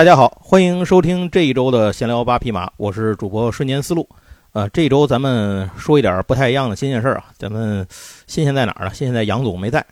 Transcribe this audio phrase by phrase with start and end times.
[0.00, 4.08] 大家好，欢迎收听这一周的闲聊八匹马，我是主播瞬间思路。
[4.52, 7.26] 呃，这一周咱们说一点不太一样的新鲜事儿啊。
[7.36, 7.86] 咱们
[8.26, 8.94] 新鲜在哪儿呢？
[8.94, 9.84] 新鲜在杨总没在。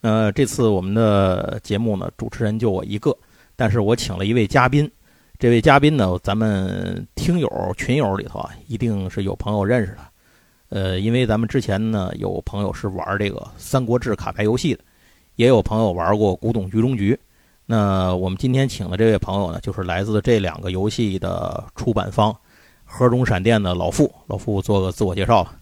[0.00, 3.14] 呃，这次我们的节目呢，主持人就我一个，
[3.54, 4.90] 但是我请了一位嘉宾。
[5.38, 10.10] 这位嘉宾呢，咱们听友群友里头啊，一定是有朋友认识他。
[10.70, 14.80] 呃，因为咱们之前呢，有朋友是玩这个《三国志》卡牌游戏的，
[15.36, 17.12] 也有朋友玩过《古董局中局》。
[17.70, 22.36] 那我们今天请的这位朋友呢，就是来自这两个游戏的出版方
[22.84, 24.12] 盒中闪电的老傅。
[24.26, 25.54] 老傅做个自我介绍吧。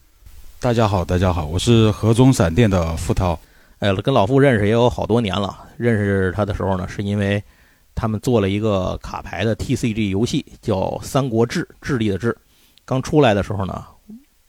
[0.58, 3.38] 大家好，大家好，我是盒中闪电的傅涛。
[3.80, 5.54] 哎，跟老傅认识也有好多年了。
[5.76, 7.44] 认识他的时候呢，是因为
[7.94, 12.34] 他们做了一个卡牌的 TCG 游戏，叫《三国志》，智力的智。
[12.86, 13.84] 刚出来的时候呢，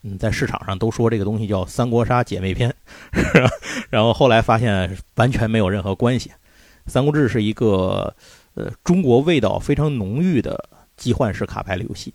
[0.02, 2.74] 嗯，在市场上都说这个东西叫《三国杀姐妹篇》，
[3.90, 6.30] 然后后来发现完全没有任何关系。
[6.86, 8.14] 《三国志》是一个
[8.54, 12.12] 呃中国味道非常浓郁的集换式卡牌游戏。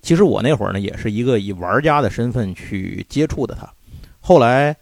[0.00, 3.68] 其实我那会儿呢，也是一个以玩家的身份去接触的它。
[4.20, 4.76] 后来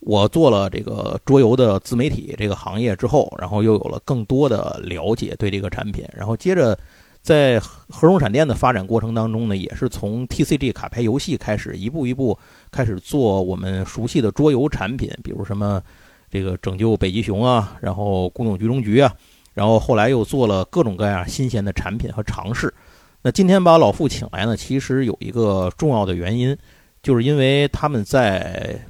[0.00, 6.04] 我做了这个桌游的自媒体这个行业之后，然后又有了更多的了解对这个产品。
[6.12, 6.76] 然后接着
[7.22, 12.36] 在合中闪电的发展过程当中呢，也是从 TCG 卡牌游戏开始，一步一步
[12.72, 15.82] 开始做我们熟悉的桌游产品，比如什么。
[16.30, 19.14] 这个拯救北极熊啊，然后古董局中局啊，
[19.54, 22.72] 然后后来又做了各种各样新鲜的产品和尝试。
[23.20, 26.56] 那今天把老傅请来呢，其实有一个重要的原因，
[27.02, 28.80] 就是因为他们在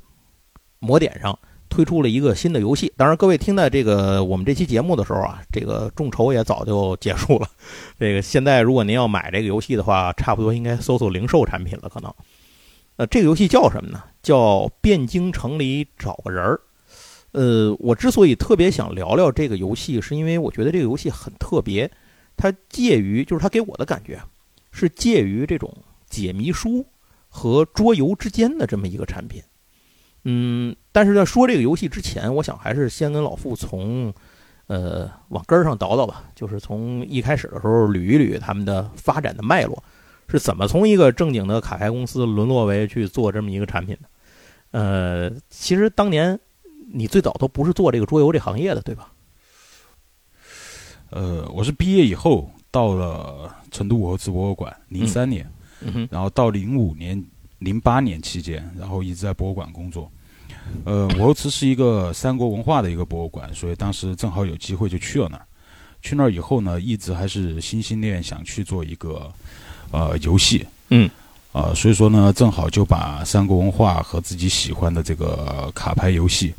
[0.80, 1.36] 魔点上
[1.70, 2.92] 推出了一个新的游戏。
[2.96, 7.48] 当然，各位听到这个我们这期节目的时候啊，这个众筹也早就结束了。
[7.98, 12.12] 这个现在如果您要买这个游戏的话，差不多应该搜搜零售产品了，可能。
[12.96, 14.02] 呃，这个游戏叫什么呢？
[14.22, 14.36] 叫
[14.82, 16.54] 《汴京城里找个人儿》。
[17.38, 21.88] 呃，我之所以特别想聊聊这个游戏，是因为我觉得这个游戏很特别，
[22.36, 24.18] 它介于就是它给我的感觉
[24.72, 25.72] 是介于这种
[26.10, 26.84] 解谜书
[27.28, 29.40] 和桌游之间的这么一个产品。
[30.24, 34.12] 嗯，但是在说这个游戏之前，我想还是先跟老傅从
[34.66, 39.80] 呃往根儿上倒倒吧，就是从一开始的时候捋一捋他们的发展的脉络，
[40.28, 44.08] 是怎么从一个正经的卡牌公司沦落为去做这么一个产品的。
[44.72, 46.36] 呃，其实当年。
[46.90, 49.12] 你最早都不是做这个桌游这行业的，对吧？
[51.10, 55.50] 呃，我是毕业以后到了成都武侯祠博物馆，零三年，
[56.10, 57.22] 然后到零五年、
[57.58, 60.10] 零八年期间，然后一直在博物馆工作。
[60.84, 65.46] 呃，武侯祠是一个三国文化的一个博物馆，所以当时正好有机会就去了那儿。
[66.02, 69.32] 去那儿以后呢，一直还是心心念想去做一个
[69.90, 71.08] 呃游戏，嗯。
[71.50, 76.54] 啊，所以说呢，正好就把三国文化和自己喜欢的这个卡牌游戏。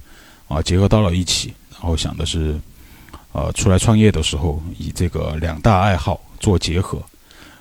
[0.49, 2.59] 啊，结合到了一起，然后想的是，
[3.31, 7.01] 呃，出来创业的时候，以这个两大爱好做结合，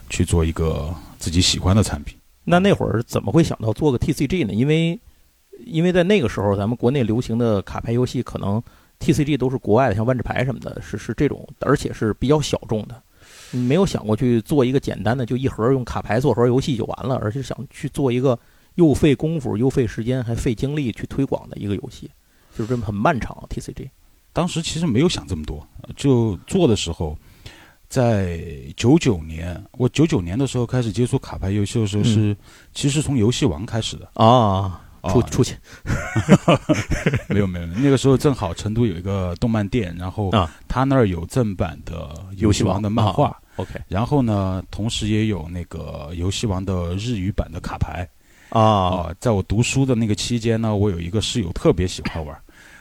[0.08, 2.16] 去做一个自己喜欢的产品。
[2.44, 4.54] 那那会儿怎么会想到做个 TCG 呢？
[4.54, 4.98] 因为，
[5.66, 8.60] 因为在那个时候，咱们国内流行的卡牌游戏，可能
[9.00, 13.02] TCG 都是国外的，像万智牌什么的，是是这种，而且是比较小众的。
[13.50, 18.38] 没有想过去做一个简单的，就一盒用卡牌做盒游戏就完了，而且想去做一个
[18.76, 22.10] 又费功夫、又费时间、还费精力去推广的一个游戏。
[22.58, 23.88] 就是这么很漫长，TCG，
[24.32, 25.64] 当时其实没有想这么多，
[25.94, 27.16] 就做的时候，
[27.88, 28.42] 在
[28.76, 32.36] 九九年，我九九年的时候开始接触卡牌游戏的时候是，
[32.74, 34.10] 其实从游戏王开始的。
[34.14, 35.54] 啊，出出去，
[37.30, 48.04] 没有没有，那个时候正好成都有一个动漫店，然后啊，他那儿有正版的游戏王的漫画，OK，然后呢，同时也有那个游戏王的日语版的卡牌。
[48.50, 52.34] 啊，在我读书的那个期间呢，我有一个室友特别喜欢玩。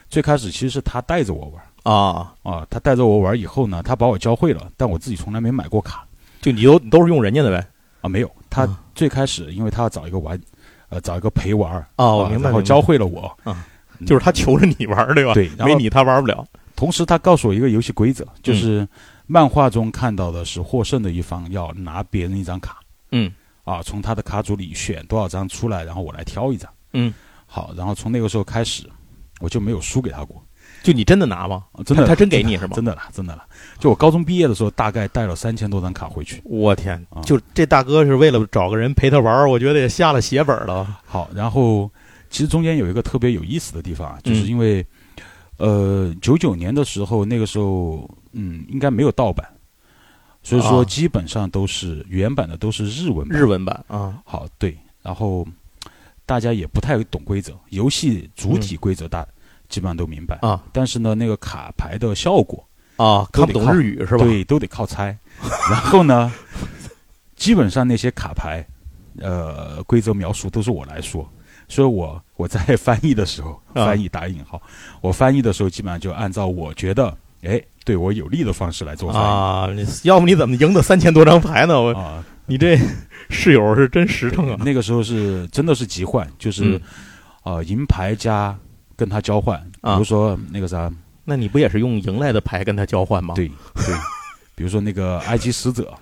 [0.08, 2.34] 最开始其实是他带着我玩啊。
[2.42, 6.06] 啊，他带着我玩以后呢，他把我教会了，但我自己从来没买过卡，
[6.40, 7.66] 就你都都是用人家的呗。
[8.00, 8.08] 啊？
[8.08, 10.40] 没有，他最开始因为他要找一个玩，
[10.88, 13.30] 呃，找一个陪玩啊，我明白，然后教会了我。
[13.44, 13.66] 啊，
[14.06, 15.34] 就是他求着你玩对吧？
[15.34, 16.46] 对，没你他玩不了。
[16.76, 18.86] 同时他告诉我一个游戏规则，就是
[19.26, 22.78] 漫画中看到的是获胜的一方要拿别人一张卡，
[23.10, 23.32] 嗯，
[23.64, 27.12] 啊，从他的卡组里选多少张出来，然后我来挑一张，嗯，
[27.46, 28.88] 好，然后从那个时候开始。
[29.40, 30.42] 我就没有输给他过，
[30.82, 31.64] 就你真的拿吗？
[31.84, 32.72] 真的，他真给你是吗？
[32.74, 33.44] 真的了，真的了。
[33.78, 36.40] 就我高中毕业的时候，大概带了三千多张卡回去。
[36.44, 40.98] 我天，就这大哥是为了找个人陪他玩，我觉得也下了血本了。
[41.06, 41.90] 好，然后
[42.30, 44.84] 其实中间有一个特别有意思的地方，就是因为
[45.58, 49.46] 呃九九年的时候，那个时候嗯应该没有盗版，
[50.42, 54.18] 所以说基本上都是原版的都是日文日文版啊。
[54.24, 55.46] 好，对，然后。
[56.28, 59.26] 大家也不太懂规则，游戏主体规则大
[59.70, 60.62] 基本上都明白啊。
[60.74, 62.62] 但是呢，那个卡牌的效果，
[62.96, 64.22] 啊，看不懂日语是吧？
[64.22, 65.16] 对，都得靠猜。
[65.72, 66.30] 然后呢，
[67.34, 68.62] 基本上那些卡牌，
[69.18, 71.26] 呃，规则描述都是我来说，
[71.66, 74.60] 所以我我在翻译的时候，啊翻译打引号，
[75.00, 79.68] 我翻译的时候基本上就按照我觉得，哎，对我有利的方式来做翻译啊，
[80.04, 81.80] 要不你怎么赢得三千多张牌呢？
[81.80, 82.22] 我啊。
[82.50, 82.78] 你这
[83.30, 84.56] 室友是真实诚啊！
[84.64, 86.80] 那个时候是真的是急换，就是嗯
[87.44, 88.56] 呃银牌加
[88.96, 90.90] 跟他交换，比啊如说那个啥，
[91.24, 93.34] 那你不也是用赢来的牌跟他交换吗？
[93.34, 93.94] 对对，
[94.54, 95.92] 比如说那个埃及使者，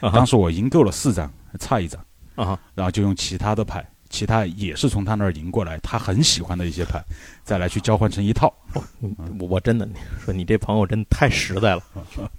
[0.00, 2.00] 当时我赢够了四张，还差一张，
[2.34, 7.02] 啊然后就用其他的牌，其他也是从他那儿赢过来，他很喜欢的一些牌，
[7.44, 8.52] 再来去交换成一套。
[9.00, 9.88] 嗯我我真的
[10.24, 11.82] 说你这朋友真太实在了，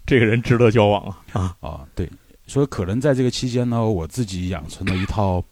[0.06, 1.56] 这个人值得交往啊啊！
[1.60, 2.08] 啊，对，
[2.50, 5.44] 所以可能在这个期间呢，我自己养成了一套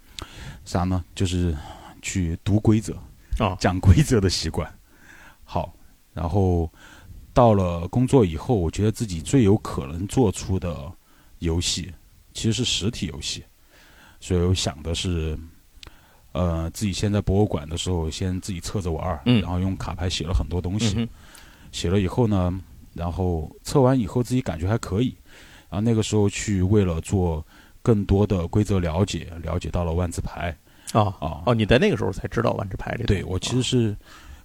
[0.65, 1.05] 啥呢？
[1.13, 1.55] 就是
[2.01, 2.93] 去读规则
[3.37, 4.67] 啊讲规则的习惯。
[5.43, 5.71] 好，
[6.11, 6.69] 然后
[7.33, 10.91] 到了工作以后，我觉得自己最有可能做出的
[11.37, 11.93] 游戏
[12.33, 13.43] 其实是实体游戏，
[14.19, 15.37] 所以我想的是。
[16.33, 20.93] 呃，自己先在博物馆的时候，先自己测着玩儿，嗯然后用卡牌写了很多东西。
[20.95, 21.09] 嗯
[21.71, 22.61] 写了以后呢，
[22.93, 25.15] 然后测完以后自己感觉还可以，
[25.69, 27.45] 然后那个时候去为了做
[27.81, 30.55] 更多的规则了解，了解到了万字牌
[30.93, 31.41] 啊啊。
[31.45, 33.05] 哦，你在那个时候才知道万字牌这个？
[33.05, 33.95] 对我其实是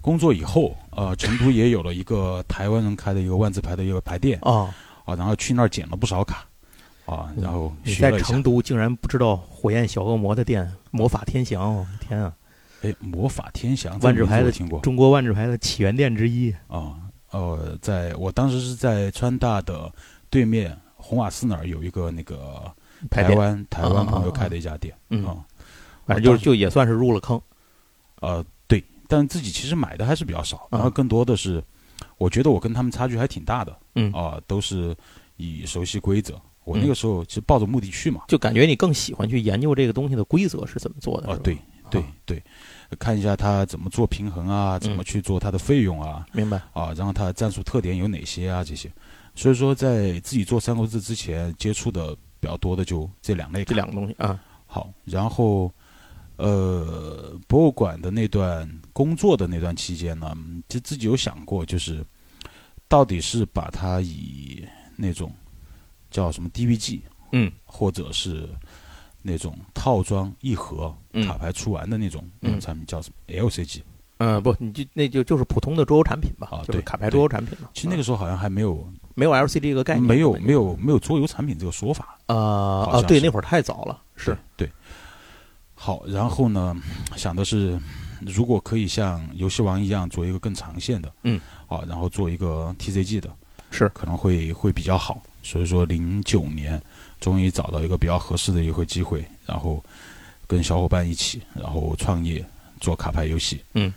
[0.00, 4.74] 工作以后，呃，成都也有了一个台湾人开的一个万字牌的一个牌店啊，
[5.04, 6.44] 啊，然后去那儿捡了不少卡
[7.06, 8.42] 啊，然后你在成。
[8.42, 12.34] 都竟然不知道火焰小恶魔的店魔法天祥，我的天啊！
[12.82, 14.50] 哎，魔法天祥万字牌的
[14.82, 16.96] 中国万字牌的起源店之一啊，
[17.30, 19.88] 呃，在我当时是在川大的
[20.28, 22.72] 对面红瓦寺那儿有一个那个
[23.10, 25.36] 台，湾台湾朋友啊开的一家店嗯啊。
[26.06, 27.40] 反正就就也算是入了坑。
[28.20, 30.68] 呃，对，但自己其实买的还是比较少，啊。
[30.72, 31.62] 然后更多的是，
[32.18, 33.76] 我觉得我跟他们差距还挺大的。
[33.94, 34.96] 嗯，啊、都是
[35.36, 36.40] 以熟悉规则。
[36.64, 41.28] 我嗯那个时候其实抱着目的去嘛，就感觉你更喜欢去研究这个东西的规则是怎么做的。
[41.28, 41.58] 啊、对
[41.90, 42.06] 对啊。
[42.24, 42.42] 对，
[42.98, 46.58] 看一下它怎么做平衡啊，怎么嗯去做它的费用啊，明白。
[46.72, 48.90] 啊，然后它的战术特点有哪些啊这些。
[49.34, 55.72] 所以说，在自己做三国志之前，接触的比较多的就这两类这两个东西啊，好，然后
[56.36, 62.04] 呃，博物馆的那段工作的那段期间呢，嗯就自己有想过，就是
[62.88, 64.64] 到底是把它以
[64.96, 65.32] 那种
[66.10, 67.00] 叫什么 DVG，
[67.32, 68.48] 嗯，或者是
[69.22, 73.80] 那种套装一盒嗯卡牌出完的那种、那种嗯产品叫什么 LCG？
[74.18, 77.68] 嗯，不，你就那就就是普通的桌游产品吧，啊对就是卡牌桌游产品嘛。
[77.74, 82.18] 其实那个时候好像还没有没有 LCD 这个概念，没有没有没有桌游产品这个说法。
[82.26, 82.34] 啊
[82.90, 84.66] 啊，对，那会儿太早了，是对。
[84.66, 84.72] 对
[85.74, 86.76] 好，然后呢，
[87.16, 87.76] 想的是，
[88.20, 93.28] 如果可以像游戏王一样做一个更长线的，嗯，啊，然后做一个 TCG 的，
[93.72, 95.20] 是可能会会比较好。
[95.42, 96.80] 所以说，零九年
[97.18, 99.84] 终于找到一个比较合适的一个机会，然后
[100.46, 102.44] 跟小伙伴一起，然后创业
[102.78, 103.60] 做卡牌游戏。
[103.74, 103.92] 嗯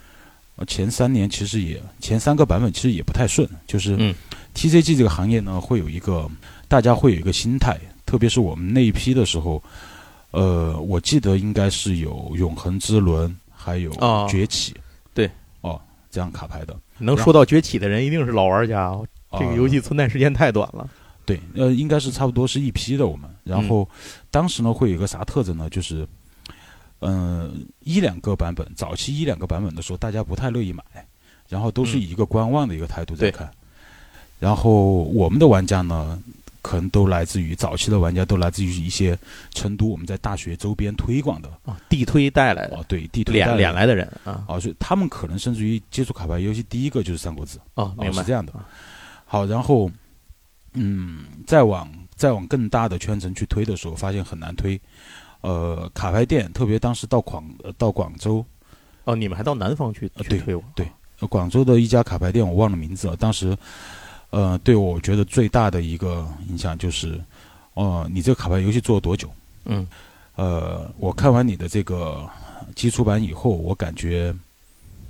[0.56, 4.14] 呃，前三年其实也前三个版本其实也不太顺，就是嗯
[4.54, 6.28] TCG 这个行业呢，会有一个
[6.66, 9.62] 大家会有一个心态，特别是我们那一批的时候，
[10.30, 14.74] 呃，我记得应该是有永恒之轮，还有哦崛起，
[15.12, 16.74] 对，哦，这样卡牌的。
[16.98, 20.88] 能说到崛起的人一定是老玩家，哦这个呃游戏存在时间太短了。
[21.26, 23.28] 对，呃，应该是差不多是一批的我们。
[23.44, 23.86] 然嗯后
[24.30, 25.68] 当时呢，会有一个啥特征呢？
[25.68, 26.06] 就是，
[27.00, 30.82] 嗯、一两个版本，早期一两个版本的时候，大家不太乐意买，
[31.48, 33.50] 然后都是嗯以一个观望的一个态度在对看。
[34.38, 36.20] 然后我们的玩家呢，
[36.60, 39.16] 可能都来自于早期的玩家都来自于一些
[39.54, 47.58] 成都我们在大学周边推广的啊，地推带来的哦，对地推脸带脸来的人啊啊，所以他们可能甚至于接触卡牌游戏第一个就是《三国志》。
[47.60, 48.66] 啊，哦明白是这样的啊。
[49.24, 49.90] 好，然后，
[50.74, 54.80] 嗯，再往再往更大的圈层去推的时候，发现很难推。
[55.40, 58.44] 呃，卡牌店，特别当时到广呃到广州，
[59.04, 60.62] 哦，你们还到南方去去推广？
[60.74, 60.86] 对
[61.20, 63.16] 呃广州的一家卡牌店，我忘了名字了。
[63.16, 63.56] 当时，
[64.30, 67.20] 呃，对我觉得最大的一个影响就是，
[67.74, 69.30] 呃，你这个卡牌游戏做了多久？
[69.64, 69.86] 嗯
[70.34, 72.28] 呃，我看完你的这个
[72.74, 74.34] 基础版以后，我感觉，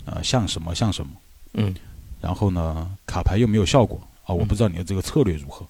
[0.05, 1.13] 呃，像什么像什么。
[1.55, 1.75] 嗯
[2.21, 5.67] 然后呢，卡牌又没有效果啊，我嗯不知道你的这个策略如何。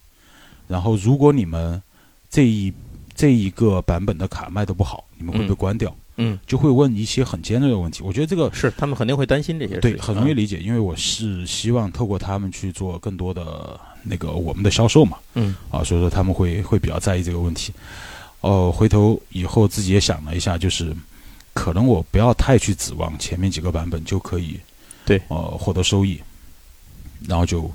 [0.68, 1.80] 然后，如果你们
[2.28, 2.72] 这一
[3.16, 8.02] 这一个版本的卡卖的不好，你们会被嗯关掉，嗯，就会问一些很尖锐的问题。
[8.04, 17.72] 我觉得这个是他们肯定会担心这些事情，对很容易嗯理解，因为我是希望透过他们去做更多的那个我们的销售嘛，嗯啊，所以说他们会会比较在意这个问题。
[18.42, 20.94] 哦，回头以后自己也想了一下，就是
[21.54, 24.60] 可能我不要太去指望前面几个版本就可以
[25.06, 26.20] 对呃获得收益，
[27.26, 27.68] 然后就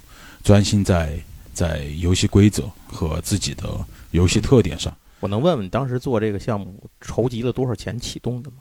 [0.43, 1.19] 专心在
[1.51, 4.95] 在游戏规则和自己的游戏特点上。
[5.21, 8.57] 我能问问当时做这个项目筹集了多少钱启动的吗？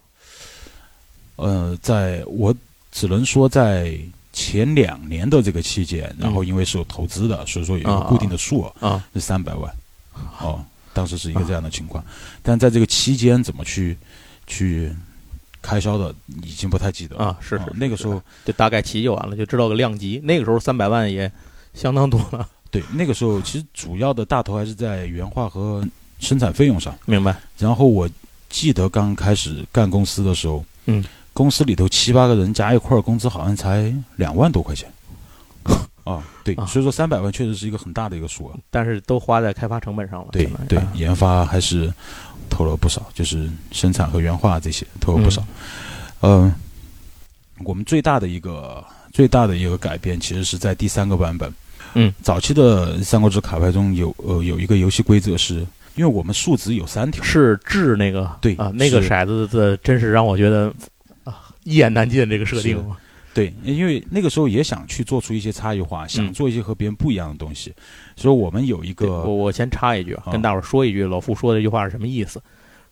[1.36, 2.54] 呃，在我
[2.92, 3.98] 只能说在
[4.32, 9.74] 前两年的这个期间，然后因为是有投资的，所以说有一个固定的数额啊，是三百万。
[10.38, 10.62] 哦，
[10.92, 12.04] 当时是一个这样的情况，
[12.42, 13.96] 但在这个期间怎么去
[14.46, 14.94] 去
[15.62, 17.38] 开销的，已经不太记得啊。
[17.40, 20.20] 是是，那个时候就大概齐就完了，就知道个量级。
[20.22, 21.30] 那个时候三百万也
[21.72, 22.46] 相当多了。
[22.70, 25.82] 对，那个时候其实主要的大头还是在原画和
[26.20, 26.96] 生产费用上。
[27.06, 27.36] 明白。
[27.58, 28.08] 然后我
[28.48, 31.04] 记得刚开始干公司的时候，嗯。
[31.32, 34.92] 公司里头七八个人加一块儿，工资好像才两万多块钱。
[36.02, 40.28] 啊，对，所以说三百万确实是一个很大的一个数额，但是都花在开发成本上了。
[40.32, 41.90] 对对，研发还是
[42.50, 45.42] 投了不少，就是生产和原画这些投了不少。
[46.22, 46.52] 嗯，
[47.64, 51.50] 我们最大的一个最大的一个改变，其实是在第三个版本。
[51.94, 55.64] 嗯，早期的《三国志》卡牌中有呃有一个游戏规则是，
[55.96, 60.72] 因为我们数值有三条，是智那个对啊，那个骰子的真是让我觉得。
[61.64, 62.82] 一言难尽，这个设定。
[63.34, 67.72] 对，因为那个时候也想去做出一些差异化，想做一些和别人不一样的东西，
[68.16, 69.22] 所以我们有一个。
[69.24, 72.42] 我我先插一句，跟大伙儿说一句，老傅说的这句话是什么意思？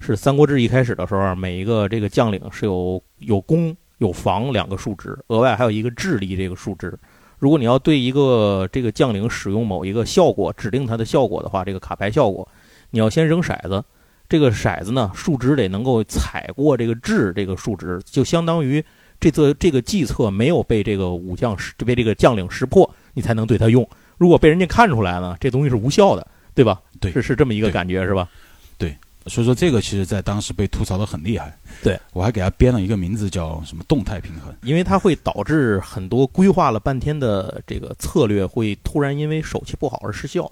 [0.01, 6.97] 是《三国志》一开始的时候，每一个这个将领是有有攻有防两个数值，额外还有一个智力这个数值。
[7.39, 12.47] 如果你要对一个这个将领使用某一个效果，指定它的效果的话，这个卡牌效果，
[12.91, 13.85] 你要先扔骰子。
[14.29, 18.85] 这个骰子呢，数值得能够踩过这个掷这个数值，就相当于
[19.19, 23.89] 这次这个计策没有被这个武将识被这个将领识破，你才能对他用。
[24.19, 26.79] 如果被人家看出来呢，这东西是无效的，对吧？
[27.01, 28.29] 对，是是这么一个感觉，是吧？
[28.77, 28.95] 对，
[29.29, 31.57] 所以说这个其实在当时被吐槽的很厉害。
[31.83, 40.51] 对我还给他编了一个名字叫什么动态平衡，因为它会导致很多规划了半天的这个策略会突然因为手气不好而失效。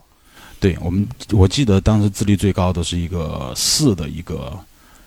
[0.59, 4.59] 对我们，我记得当时智力最高的是一个四的一个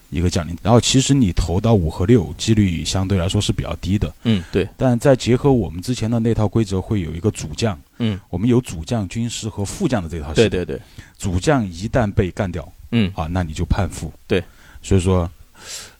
[0.10, 4.14] 一个奖励，然后其实你投到五和六，几率相对来说是比较低的。
[4.24, 4.68] 嗯，对。
[4.78, 7.80] 但再结合我们之前的那套规则，会有一个主将。
[7.98, 10.50] 嗯，我们有主将、军师和副将的这套系统。
[10.50, 10.82] 对对对。
[11.18, 14.12] 主将一旦被干掉，嗯，啊，那你就判负。
[14.28, 14.44] 对。
[14.82, 15.30] 所以说，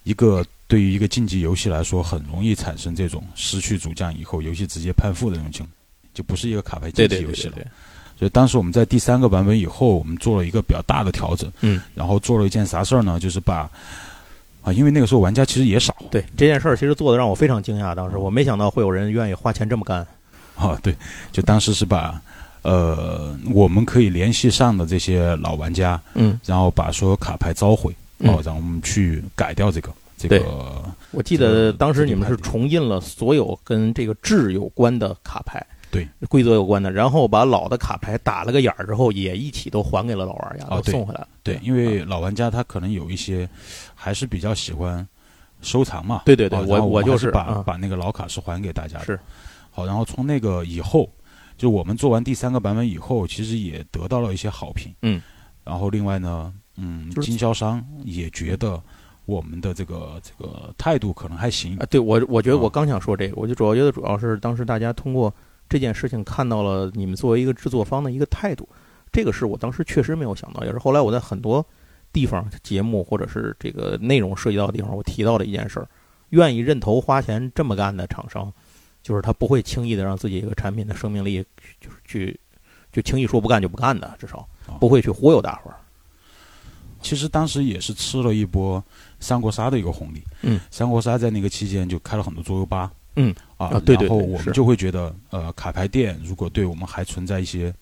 [0.04, 5.72] 一个对于一个竞技游戏来说，很容易产生这种失去主将以后，游戏直接判负的这种情况，
[6.14, 7.58] 就不是一个卡牌竞技游戏了。
[8.20, 13.18] 所以当时我们在第三个版本以后，我们做了一个比较大的调整，嗯，然后做了一件啥事儿呢？
[13.18, 13.60] 就是把
[14.62, 17.96] 啊，因为那个时候玩家其实也少，对这件事儿其实做的让我非常惊讶。
[17.96, 20.06] 当时我没想到会有人愿意花钱这么干，
[20.58, 20.94] 啊，对，
[21.32, 22.22] 就当时是把
[22.64, 30.44] 呃我们可以联系上的这些老玩家，嗯，然后把所有卡牌召回，哦，让我们去改掉这个这个。
[31.12, 35.66] 我记得当时你们是重印了所有跟这个智有关的卡牌。
[35.92, 41.28] 对规则有关的，然后把老的卡牌打了个眼儿之后，也一起都还给了老玩家，都送回来了。
[41.42, 43.50] 对，因为老玩家他可能有一些
[43.96, 45.08] 还是比较喜欢
[45.62, 46.22] 收藏嘛。
[46.26, 49.06] 对对对，我我就是把把那个老卡是还给大家的。
[49.06, 49.20] 是，
[49.72, 51.10] 好，然后从那个以后，
[51.58, 54.94] 就我们做完第三个版本以后，其实也得到了一些好评。
[55.02, 55.20] 嗯，
[55.64, 58.80] 然后另外呢，嗯，经销商也觉得
[59.26, 61.76] 我们的这个这个态度可能还行。
[61.78, 65.34] 啊，对我我觉得我刚想说这个，我就主要觉得主要是当时大家通过。
[65.70, 68.68] 这件事情看到了你们作为一个制作方的一个态度，
[69.12, 71.66] 这个是我当时确实没有想到，也是后来我在很多
[72.12, 75.88] 地方节目或者是这个内容涉及到的地方，我提到的一件事儿。
[76.30, 78.54] 愿意认头花钱这么干的厂商，
[79.02, 81.44] 就是他不会轻易的让自己一个产品的生命力
[81.82, 82.40] 就是去
[82.92, 84.48] 就轻易说不干就不干的，至少
[84.80, 85.78] 不会去忽悠大伙儿。
[87.02, 88.84] 其实当时也是吃了一波
[89.20, 92.92] 三国杀的一个红利，嗯，三国杀在那个期间就开了很多桌游吧。
[93.16, 97.74] 嗯啊，对对，然后我们就会觉得，呃，卡牌店如果对我们还存在一些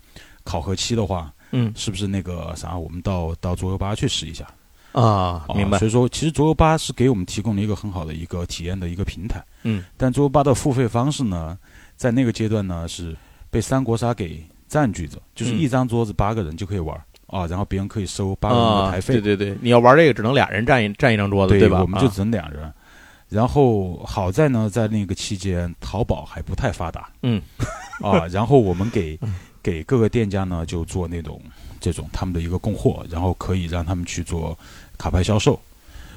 [0.43, 4.43] 考核期的话，嗯，是不是那个啥，我们到到桌游吧去试一下
[4.91, 5.45] 啊？
[5.55, 5.77] 明白。
[5.77, 9.39] 所以说，其实桌游吧是给我们提供了一个很好的一个体验的一个平台。
[9.61, 11.55] 嗯，但桌游吧的付费方式呢，
[11.95, 13.15] 在那个阶段呢是
[13.51, 19.13] 被三国杀给占据着，就是一张桌子八个人就可以玩啊，然后别人可以收八个人的台费。
[19.21, 21.81] 对对对，你要玩这个只能俩人占一占一张桌子，对吧？
[21.81, 22.73] 我们就只能俩人。
[23.29, 27.09] 然后好在呢，在那个期间，淘宝还不太发达。
[27.23, 27.41] 嗯，
[28.01, 29.19] 啊，然后我们给
[29.61, 31.41] 给各个店家呢，就做那种
[31.79, 34.57] 这种他们的一个供货，然后可以让他们去做
[34.97, 35.59] 卡牌销售。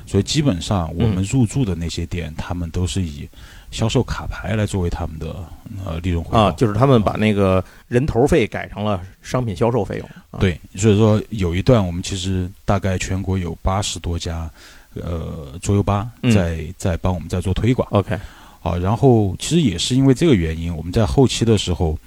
[0.07, 3.29] 所以基本上我们入驻的那些店，他们都是以
[3.71, 5.37] 销售卡牌来作为他们的
[5.85, 6.45] 呃利润回报。
[6.47, 10.09] 啊，就是他们把那个人头费改成了商品销售费用。
[10.39, 14.49] 对，所以说有一段我们其实大概全国有八十多家。
[14.95, 17.89] 呃，桌游吧在在帮我们在做推广。
[17.93, 18.19] OK，
[18.61, 21.99] 好，然后其实也是因为这个原因，我们在后期的时候，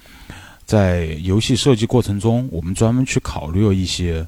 [0.64, 4.26] 在游戏设计过程中，我们专门去考虑了一些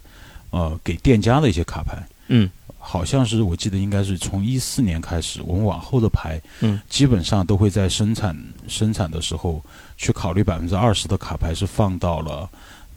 [0.51, 2.03] 呃给店家的一些卡牌。
[2.29, 8.37] 嗯，好像是我记得应该是从一四年开始，我们往后的牌，嗯，基本上都会在生产
[8.67, 9.63] 生产的时候
[9.97, 12.49] 去考虑百分之二十的卡牌是放到了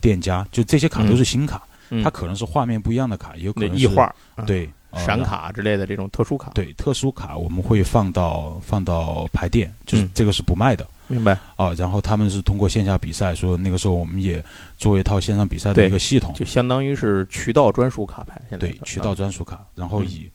[0.01, 2.03] 店家，就这些卡都是新卡，嗯。
[2.03, 4.15] 它可能是画面不一样的卡，也有可能异画、
[4.47, 10.11] 对呃闪卡之类的这种特殊卡。，对特殊卡我们会放到放到排店，就是嗯。
[10.13, 10.87] 这个是不卖的。
[11.07, 11.37] 明白。
[11.55, 14.43] 啊，然后他们是通过线下比赛，说那个时候我们也
[14.77, 20.29] 做一套线上比赛的一个系统，就相当于是渠道专属卡牌，对渠道啊专属卡，然后以，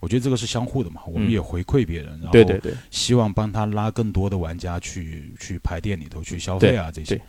[0.00, 7.20] 我觉得这个是相互的嘛，我们嗯也回馈别人，然后对对对，希望帮他拉更多的玩家去去排店里头去消费啊这些，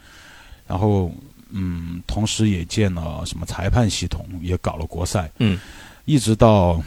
[0.65, 1.11] 然后
[1.51, 5.59] 嗯，同时也建了什么裁判系统，也搞了国赛，嗯，
[6.09, 6.81] 一直到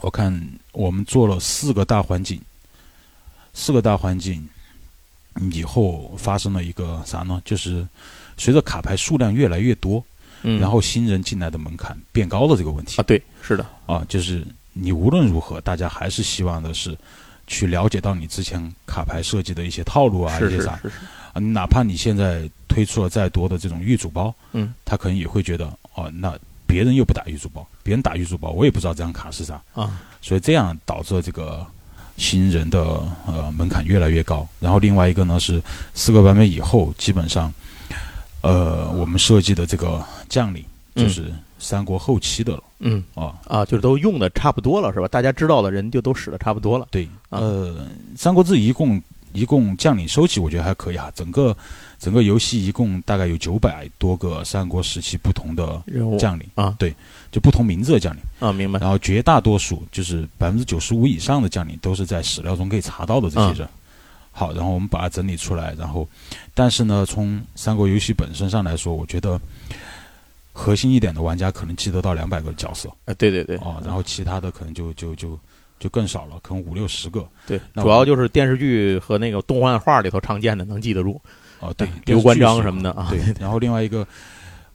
[0.00, 0.32] 我看
[0.72, 2.40] 我们做了四个大环境，
[3.52, 4.48] 四个大环境
[5.52, 7.42] 以后发生了一个啥呢？
[7.44, 7.86] 就是
[8.38, 10.02] 随着卡牌数量越来越多，
[10.40, 16.96] 嗯，然后新人进来的门槛变高的这个问题啊，对，是的，啊，就是你无论如何，大家还是希望的是
[17.46, 20.80] 去了解到你之前卡牌设计的一些套路啊，一些啥
[21.34, 26.34] 啊，哪怕你现在推出了再多的这种预组包，嗯，他可能也会觉得哦，那
[26.66, 31.64] 别人又不打预组包，别人打预组包，我也不知道这张卡是啥，啊，所以这样导致了这个
[32.16, 32.80] 新人的
[33.26, 34.46] 呃门槛越来越高。
[34.58, 35.62] 然后另外一个呢是
[35.94, 37.52] 四个版本以后，基本上
[38.40, 43.34] 呃我们设计的这个将领就是三国后期的了、嗯啊。
[43.46, 45.08] 啊，就是都用的差不多了，是吧？
[45.08, 46.88] 大家知道的人就都使的差不多了。
[46.90, 47.86] 对，啊呃，
[48.18, 49.00] 《三国志》一共
[49.32, 51.12] 一共将领收集，我觉得还可以啊。
[51.14, 51.56] 整个
[51.98, 55.82] 整个游戏一共大概有九百多个三国时期不同的
[56.18, 56.94] 将领啊，对，
[57.32, 58.22] 就不同名字的将领。
[58.38, 58.78] 啊，明白。
[58.78, 63.68] 然后绝大多数就是百分之九十五以上的将领都是在史料中可以查到的这些人。
[64.30, 66.06] 好，然后我们把它整理出来，然后，
[66.52, 69.40] 但是呢，从三国游戏本身上来说，我觉得
[70.52, 75.38] 核心一点的玩家可能记得到两百个角色啊，对对对，哦，然后其他的可能就就就
[75.80, 77.26] 就更少了，可能五六十个。
[77.46, 81.18] 对，主要就是电视剧和那个动漫画里头常见的能记得住。
[81.60, 83.08] 哦，对，刘关张什么的啊。
[83.10, 84.06] 对，然后另外一个，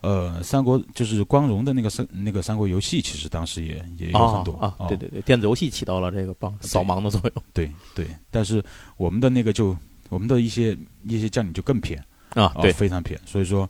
[0.02, 8.64] 呃，三国就是光荣的那个三那个三国游戏，其实当时也也有很多啊，哦对对对，电子游戏起到了这个帮扫盲的作用对对，但是
[8.98, 9.76] 我们的那个就
[10.10, 13.70] 我们的一些一些将领就更偏啊，啊、对，非常偏，所以说。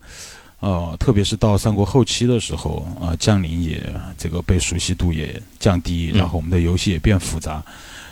[0.62, 3.84] 呃，特别是到三国后期的时候，啊，将领也
[4.16, 7.66] 这个被熟悉度也降低，嗯然后我们的游戏也变复杂，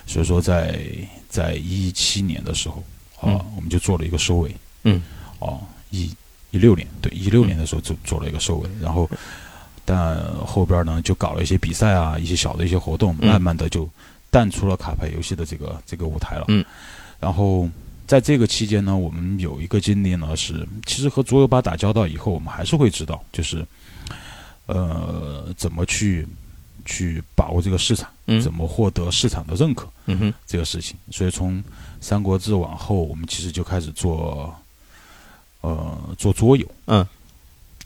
[0.07, 0.79] 所以说在
[1.29, 2.83] 在一七年的时候，
[3.17, 3.45] 啊，嗯。
[3.55, 4.51] 我们就做了一个收尾，
[4.83, 5.01] 嗯，
[5.39, 5.59] 哦，
[5.91, 6.15] 一
[6.51, 9.09] 一六年，对，一六年的时候做做了一个收尾，然后，
[9.85, 13.89] 但后边呢就搞了一些比赛啊，一些小的一些活动，嗯慢慢的就
[14.29, 16.45] 淡出了卡牌游戏的这个这个舞台了。
[16.47, 16.63] 嗯，
[17.19, 17.69] 然后
[18.07, 23.65] 在这个期间呢，我们有一个经历呢是，其实和桌游吧打交道以后，我们还是会知道，就是，
[24.65, 26.27] 呃，怎么去
[26.85, 29.87] 去把握这个市场，嗯怎么获得市场的认可。
[30.07, 30.97] 嗯哼，这个事情。
[31.11, 31.59] 所以从
[32.01, 34.51] 《三国志》往后，我们其实就开始做，
[35.61, 37.05] 呃，做桌游，嗯，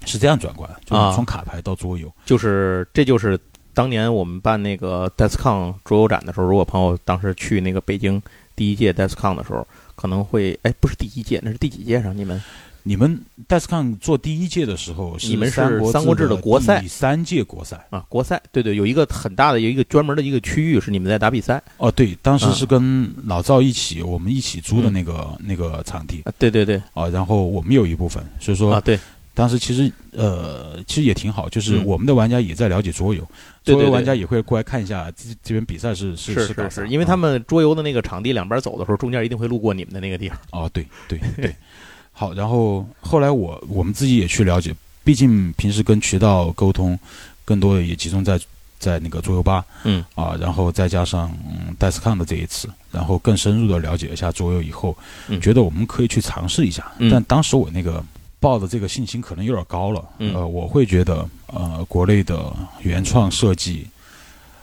[0.06, 2.12] 是这样转过来，就啊是从卡牌到桌游。
[2.26, 3.40] 就是这就是
[3.74, 8.22] 当年我们办那个 DESCON 桌游展的时候，如果朋友当时去那个北京
[8.56, 12.16] 第一届 DESCON 的时候，可能会哎，不是第一届，那是第几届上？
[12.16, 12.42] 你们
[12.84, 15.56] 你们 DESCON 做第一届的时候，你们是
[15.91, 17.86] 三国志的的国赛第三届国赛。
[17.89, 22.52] 啊，国赛，对对，有一个很大的有一个专门的一个区域是你们在打比赛哦，对，当时啊。
[22.54, 26.22] 是跟老赵一起，我们一起租的那个、那个场地。
[26.26, 26.82] 啊，对对对。
[26.93, 29.00] 啊，然后我们有一部分，所以说啊，对。
[29.36, 31.86] 当时其实呃，其实也挺好，就是嗯。
[31.86, 33.22] 我们的玩家也在了解桌游，
[33.63, 37.08] 对对对桌游玩家也会过来看一下这这边比赛是是是是，因为啊。
[37.08, 40.38] 他们桌游的那个场地两边走的时候，中间一定会路过你们的那个地方。
[40.52, 41.56] 哦，对对对，
[42.13, 44.73] 好，然后后来我我们自己也去了解，
[45.04, 46.97] 毕竟平时跟渠道沟通，
[47.43, 48.39] 更多的也集中在
[48.80, 54.95] 在那个桌游吧嗯啊，然后再加上嗯 DESCON 的这一次，然后更深入的了解一下桌游以后，
[55.28, 58.04] 嗯觉得我们可以去尝试一下，嗯但当时我那个。
[58.43, 63.88] 抱的这个信心可能有点高了，嗯呃，我会觉得，呃，国内的原创设计，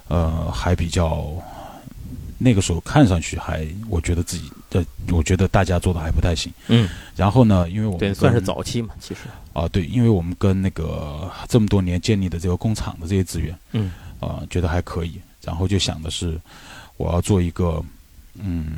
[0.08, 1.32] 呃，还比较，
[2.36, 6.52] 那个时候看上去还，我觉得自己的，我觉得大家做的还不太行。
[6.68, 9.20] 嗯，然后呢，因为我们对，算是早期嘛，其实。
[9.52, 16.40] 啊，对，因为我们跟那个这么多年建立的这个工厂的这些资源，嗯啊，觉得还可以，然后就想的是，
[16.96, 17.82] 我要做一个，
[18.34, 18.68] 嗯，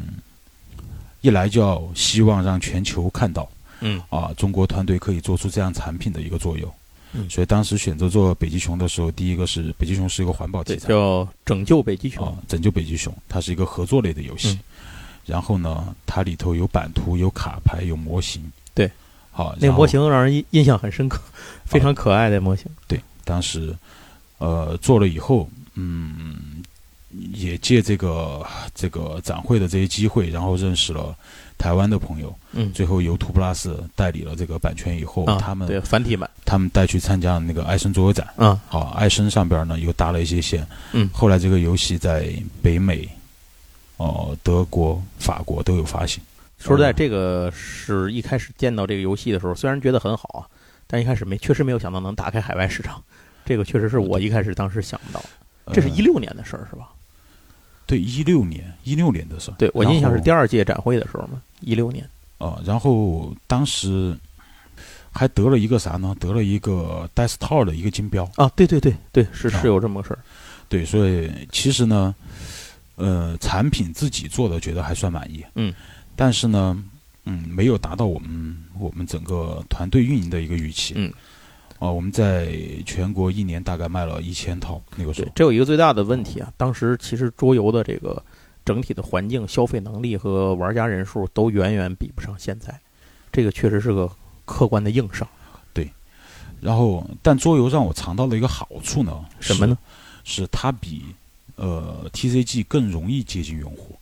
[1.20, 3.46] 一来就要希望让全球看到
[3.80, 6.72] 嗯啊，中国团队可以做出这样产品的一个作用。
[7.14, 12.26] 嗯所以当时选择做北极熊的时候，第一个是北极熊是一个环保题，材，叫拯救北极熊。
[12.26, 14.48] 啊，拯救北极熊，它是一个合作类的游戏。
[14.52, 14.60] 嗯
[15.26, 18.42] 然后呢，它里头有版图、有卡牌、有模型。
[18.74, 18.90] 对。
[19.34, 21.18] 好，那个模型让人印印象很深刻，
[21.64, 22.66] 非常可爱的模型。
[22.86, 23.74] 对，当时
[24.36, 26.62] 呃做了以后，嗯，
[27.32, 31.16] 也借这个这个展会的这些机会，然后认识了
[31.56, 32.34] 台湾的朋友。
[32.52, 38.28] 嗯，最后由图 plus 代理了这个版权以后，他们对繁体版，他们带去参加那个艾森桌游展。
[38.36, 40.66] 嗯，好，艾森上边呢又搭了一些线。
[40.92, 42.30] 嗯，后来这个游戏在
[42.60, 43.08] 北美、
[44.02, 46.22] 哦德国、法国都有发行。
[46.58, 50.42] 说实在，这个是一开始见到这个游戏的时候，虽然觉得很好啊，
[50.86, 53.02] 但一开始没确实没有想到能打开海外市场。
[53.44, 55.22] 这个确实是我一开始当时想不到。
[55.72, 56.88] 这是一六年的事儿是吧？
[57.86, 59.54] 对，一六年，一六年的事儿。
[59.58, 62.08] 对我印象是第二届展会的时候嘛，一六年。
[62.38, 64.16] 啊，然后当时
[65.12, 66.14] 还得了一个啥呢？
[66.20, 68.28] 得了一个 Death Tower 的一个金标。
[68.36, 70.18] 啊，对对对对，是是有这么个事儿。
[70.68, 72.14] 对，所以其实呢，
[72.96, 75.44] 呃，产品自己做的觉得还算满意。
[75.54, 75.74] 嗯。
[76.14, 76.82] 但是呢，
[77.24, 80.92] 嗯，没有达到我们我们整个团队运营的一个预期。
[80.96, 81.12] 嗯，
[81.78, 85.30] 啊，我们在全国一年大概卖了一千套，那个时候。
[85.34, 88.22] 这有一个最大的问题啊，当时其实桌游的这个
[88.64, 92.78] 整体的环境、消费能力和玩家人数都远远比不上现在，
[93.32, 94.08] 这个确实是个
[94.44, 95.26] 客观的硬伤。
[95.72, 95.90] 对，
[96.60, 99.76] 然后但桌游让我尝到了一个好处呢，什么呢？
[100.24, 101.02] 是它比
[101.62, 103.96] 呃 TCG 更容易接近用户。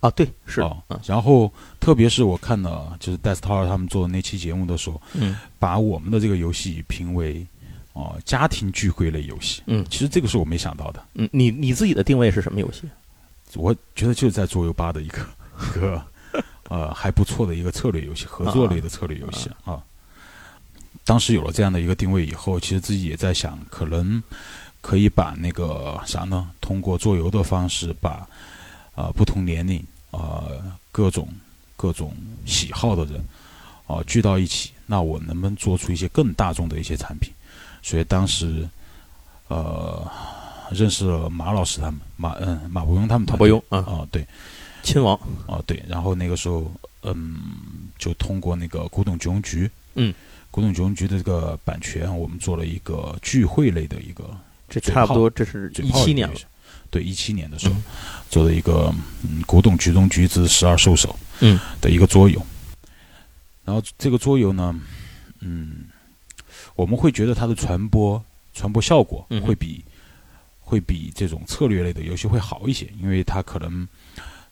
[0.00, 7.46] 啊，对，是啊，然后特别是我看了就是 d e s t o r 他们做的那期节目的时候，嗯，把我们的这个游戏评为
[7.92, 12.88] 哦家庭聚会类游戏，嗯，其实这个是我没想到的，嗯，你你自己的定位是什么游戏？
[13.56, 15.26] 我觉得就是在桌游吧的一个
[15.66, 16.02] 一个
[16.68, 19.82] 呃还不错的一个策略游戏，合作类的策略游戏啊。
[21.04, 24.22] 当时有了这样的一个定位以后，其实自己也在想，可能
[24.80, 28.26] 可以把那个啥呢，通过做游的方式把。
[28.92, 30.44] 啊，不同年龄啊，
[30.92, 31.26] 各种
[31.74, 32.14] 各种
[32.44, 33.24] 喜好的人
[33.86, 37.32] 啊聚到一起，那我能不能做出一些更大众的一些产品？
[37.80, 38.68] 所以当时
[39.48, 40.06] 呃
[40.70, 43.62] 认识了马老师他们，马嗯马伯庸他们团队。
[43.70, 43.78] 啊。
[43.78, 44.26] 啊对，
[44.82, 45.16] 亲王。
[45.46, 46.70] 啊对，然后那个时候
[47.02, 47.38] 嗯
[47.96, 50.12] 就通过那个古董局局嗯。
[50.50, 54.36] 古董局局的这个版权，我们做了一个聚会类的一个，
[54.70, 56.34] 这差不多这是一七年了。
[56.90, 57.76] 对，一七年的时候
[58.30, 61.58] 做的一个嗯，古董局中局之十二兽首嗯。
[61.80, 62.40] 的一个桌游，
[63.64, 64.74] 然后这个桌游呢，
[65.38, 65.84] 嗯，
[66.74, 68.20] 我们会觉得它的传播
[68.54, 69.84] 传播效果会比
[70.58, 73.86] 会比这种策略类的游戏会好一些，因为它可能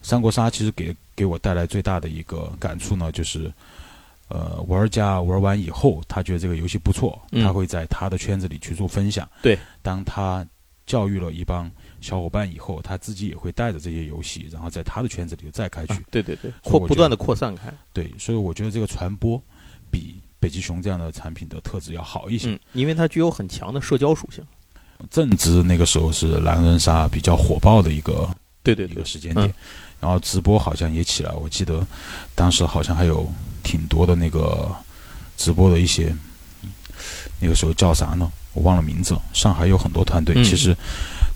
[0.00, 3.52] 三国杀其实给给我带来最大的一个感触呢，就是
[4.28, 9.28] 呃，玩家玩完以后，他觉得这个游戏不错，他会在他的圈子里去做分享。
[9.42, 10.46] 对，当他
[10.86, 11.70] 教育了一帮。
[12.00, 15.94] 小伙伴以后他自己也会带着这些游戏，然后在他的圈子里再开去。
[16.12, 17.74] 对对对，扩不断的扩散开。
[17.92, 19.42] 对，所以我觉得这个传播
[19.90, 22.52] 比北极熊这样的产品的特质要好一些。
[22.52, 24.46] 嗯，因为它具有很强的社交属性。
[25.10, 28.30] 正值那个时候是狼人杀比较火爆的一个
[28.62, 29.52] 对对一个时间点，
[29.98, 31.32] 然后直播好像也起来。
[31.32, 31.84] 我记得
[32.36, 33.28] 当时好像还有
[33.68, 34.74] 挺多的那个
[35.36, 36.14] 直播的一些，
[37.38, 38.32] 那个时候叫啥呢？
[38.54, 39.14] 我忘了名字。
[39.34, 40.74] 上海有很多团队，其实。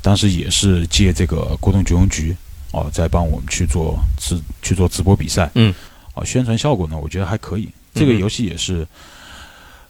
[0.04, 2.36] 当时也是借这个国动局用局
[2.72, 5.72] 哦，在帮我们去做直去做直播比赛，嗯，
[6.12, 7.68] 啊，宣传效果呢，我觉得还可以。
[7.94, 8.84] 这个游戏也是，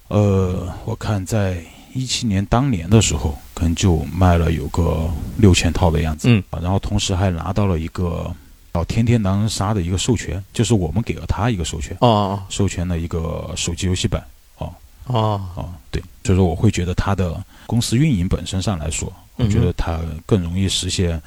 [0.08, 8.30] 呃，我看在一七年当年的时候，可能就卖了有个六千套的样子，嗯，然后同时还拿到了一个
[8.72, 14.24] 叫《天天狼人杀》的一个授权，就是我们给了他一个授权，哦，授权的一个手机游戏版，
[14.58, 14.72] 哦，
[15.06, 19.12] 哦，哦，对，所以说我会觉得他的公司运营本身上来说。
[19.36, 21.20] 我觉得它更容易实现，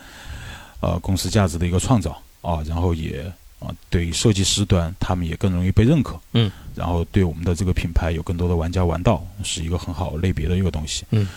[0.80, 3.20] 呃，公司价值的一个创造啊，然后也
[3.60, 11.28] 啊，对设计师端他们也更容易被认可，嗯，然后对我们的这个品牌有更多的玩家玩到，是一个很好类别的一个东西，嗯，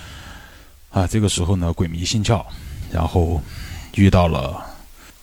[0.91, 2.45] 啊，这个时候呢，鬼迷心窍，
[2.93, 3.41] 然后
[3.95, 4.63] 遇到了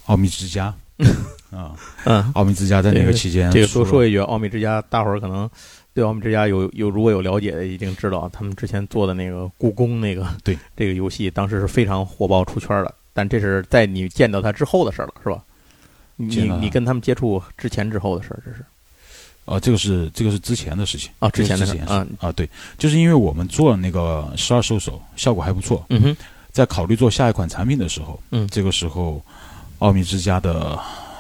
[0.06, 0.74] 奥秘之家，
[1.52, 5.50] 啊，嗯，奥秘之家在那个期间，这个多说一句，奥秘之家，大伙儿可能。
[5.94, 12.94] 对奥秘之家有有如果有了解的，一定知道他们之前做的那个故宫那个对 这个游戏，当时是非常火爆出圈的。
[13.13, 15.41] 但这是在你见到他之后的事儿了，是吧？
[16.18, 18.65] 你你跟他们接触之前之后的事儿，这是？
[19.46, 25.86] 啊，这个是这个是之前的事情啊，之前的事情啊啊，对，就是因为我们做了那个十二兽首，效果还不错。
[25.89, 26.18] 嗯哼，
[26.52, 29.24] 在考虑做下一款产品的时候，嗯，这个时候
[29.79, 30.79] 奥秘之家的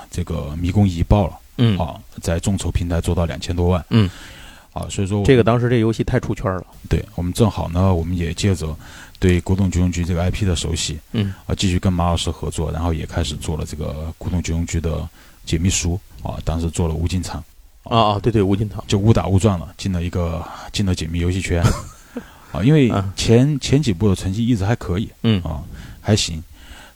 [0.09, 1.77] 这个迷宫已爆了，嗯。
[1.77, 4.09] 啊，在众筹平台做到两千多万，嗯。
[4.73, 6.65] 啊，所以说这个当时这游戏太出圈了。
[6.89, 8.75] 对我们正好呢，我们也借着
[9.19, 15.07] 对古董局用局这个 IP 的熟悉，嗯，啊，继续跟马老师合作，然后也开始做了这个古董局用局的
[15.45, 15.99] 解密书。
[16.23, 17.43] 啊，当时做了无尽场，
[17.83, 21.63] 啊啊，对对，无尽堂就误打误撞了进了一个进了解密游戏圈。
[22.51, 25.39] 啊，因为前前几部的成绩一直还可以，嗯。
[25.43, 25.61] 啊
[26.01, 26.43] 还行。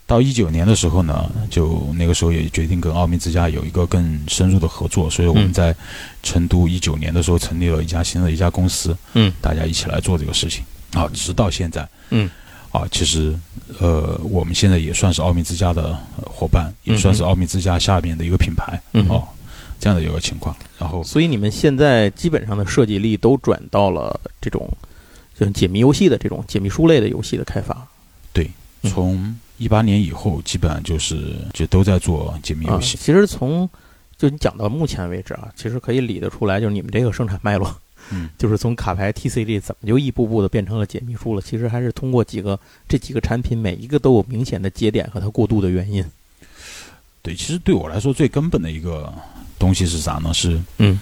[0.10, 5.74] 到一九年的时候呢，就那个时候也决定跟奥秘之家有一个更深入的合作，所以我们在
[6.24, 10.64] 成都一九年的时候成立了一家新的一家公司，嗯，大家一起来做这个事情。
[10.94, 12.28] 啊，直到现在，嗯，
[12.72, 13.38] 啊，其实
[13.80, 15.96] 呃，我们现在也算是奥秘之家的
[16.26, 19.24] 伙伴，也算是奥秘之家下面的一个品牌，嗯哦，
[19.80, 20.56] 这样的一个情况。
[20.80, 24.68] 然后，所以你们现在基本上的设计力都转到了这种
[25.40, 27.88] 就是解密游戏的这种解密书类的游戏的开发，
[28.34, 28.50] 对，
[28.90, 32.98] 从一八年以后，基本上就是就都在做解密游戏。
[32.98, 33.70] 其实从
[34.18, 37.74] 就你讲到目前为止啊，其实可以理得出来，就是你们这个生产脉络，
[38.12, 41.42] 嗯， 就是从卡牌 TCG 怎么就一步步的变成了解密书了。
[41.42, 46.04] 其实还是通过几个这几个产品，每一个都有明显的节点和它过渡的原因。
[47.22, 49.14] 对，其实对我来说最根本的一个
[49.60, 50.34] 东西是啥呢？
[50.34, 50.98] 是嗯，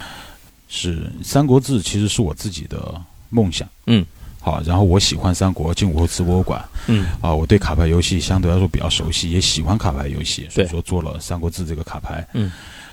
[0.67, 3.69] 是《三国志》，其实是我自己的梦想。
[3.85, 4.03] 嗯。
[4.47, 6.63] 好，然后我喜欢三国，进武侯祠博物馆。
[6.87, 12.25] 嗯啊，我对卡牌游戏相对来说比较熟悉，也喜欢卡牌游戏，所以说做了《三国志》这个卡牌。
[12.31, 12.49] 嗯，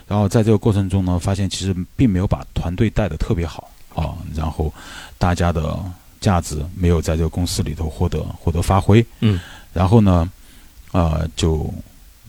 [0.09, 4.75] 然后在这个过程中呢，发现其实并没有把团队带的特别好啊，然后
[5.17, 5.79] 大家的
[6.21, 9.07] 价值没有在这个公司里头获得获得发挥。
[9.21, 9.38] 嗯，
[9.73, 10.29] 然后呢，
[10.90, 11.73] 呃，就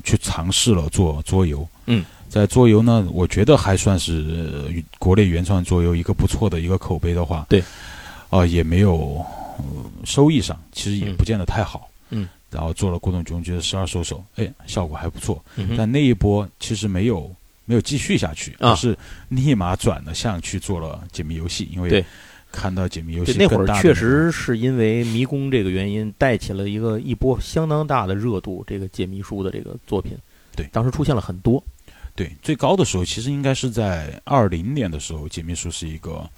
[0.04, 1.68] 去尝试了做桌游。
[1.88, 7.44] 嗯，在桌游呢，我觉得还算是国内原创桌游一个不错的一个口碑的话。
[7.50, 7.64] 对。
[8.36, 9.26] 啊，也没有、
[9.58, 9.64] 呃、
[10.04, 11.90] 收益上，其实也不见得太好。
[12.10, 15.44] 嗯，然后做了古董局觉得十二收手，哎，效果还不错。
[15.56, 18.98] 嗯、但那一波其实没有没有继续下去，啊、而是
[19.30, 22.04] 立马转了向去做了解谜游戏，因为
[22.52, 30.18] 看到解谜游戏那会儿确实是因为迷宫这个原因带起了一个一波相当大的热度，这个解谜书的这个作品，
[30.56, 31.64] 对，当时出现了很多。
[32.16, 36.30] 对，最高的时候其实应该是在二零年的时候，解密书是一个。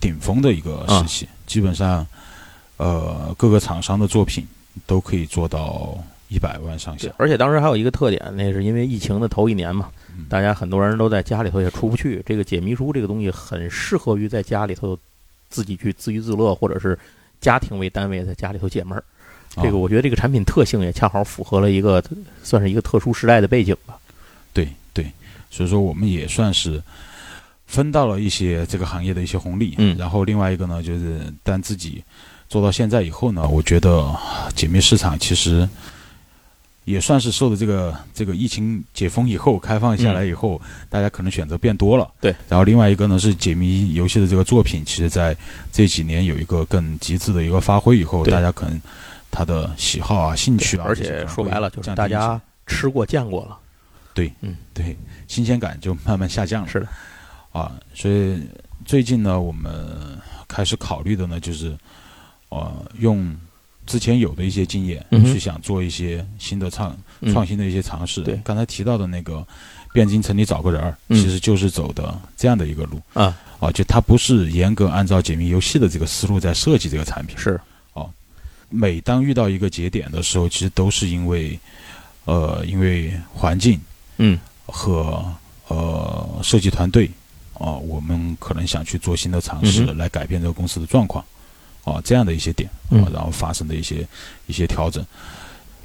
[0.00, 2.06] 顶峰的一个时期，啊、基本上，
[2.76, 4.46] 呃，各个厂商的作品
[4.86, 5.96] 都可以做到
[6.28, 7.08] 一百万上下。
[7.18, 12.22] 而且当时还有一个特点，那是因为疫情的头一年嘛，嗯、大家很多人都在家里头也出不去。
[12.24, 14.98] 这个解谜书这个东西很适合于在家里头
[15.50, 16.98] 自己去自娱自乐，或者是
[17.40, 19.04] 家庭为单位在家里头解闷儿。
[19.62, 22.02] 这个我觉得这个产品特性也恰好符合了一个
[22.42, 23.98] 算是一个特殊时代的背景吧。
[24.54, 25.12] 对对，
[25.50, 26.82] 所以说我们也算是。
[27.72, 32.04] 分到了一些这个行业的一些红利，嗯，然后另外一个呢，就是但自己
[32.46, 34.14] 做到现在以后呢，我觉得
[34.54, 35.66] 解密市场其实
[36.84, 42.34] 也算是受的这个这个疫情解封以后开放下来以后，嗯、大家可能选择变多了，对。
[42.46, 45.34] 然后另外一个呢是解密游戏的这个作品，其实在
[45.72, 48.78] 这几年有一个更极致的一个发挥以后，大家可能
[49.30, 53.56] 他的喜好啊、兴趣啊，而且说白了就是大家吃过见过了，
[54.12, 54.94] 对，嗯，对，
[55.26, 56.86] 新鲜感就慢慢下降了，是的。
[57.52, 58.40] 啊，所以
[58.84, 59.72] 最近呢，我们
[60.48, 61.76] 开始考虑的呢，就是，
[62.48, 63.36] 呃，用
[63.86, 66.96] 之前有的一些经验，嗯、去想做一些新的创
[67.32, 68.22] 创新的一些尝试。
[68.22, 69.46] 对，刚才提到的那个
[69.92, 77.36] 汴京城里找个人儿，嗯、其实就是走的这样的一个路啊啊，就它不是严格按照解密游戏的这个思路在设计这个产品。
[77.36, 77.60] 是，
[77.92, 78.10] 哦，
[78.70, 81.58] 每当遇到一个节点的时候，其实都是因为，
[82.24, 83.78] 呃，因为环境，
[84.16, 85.22] 嗯，和
[85.68, 87.10] 呃设计团队。
[87.54, 91.24] 啊，我们可能想去做新的尝试，来改变这个公司的状况，
[91.84, 94.06] 啊，这样的一些点，啊，然后发生的一些
[94.46, 95.04] 一些调整。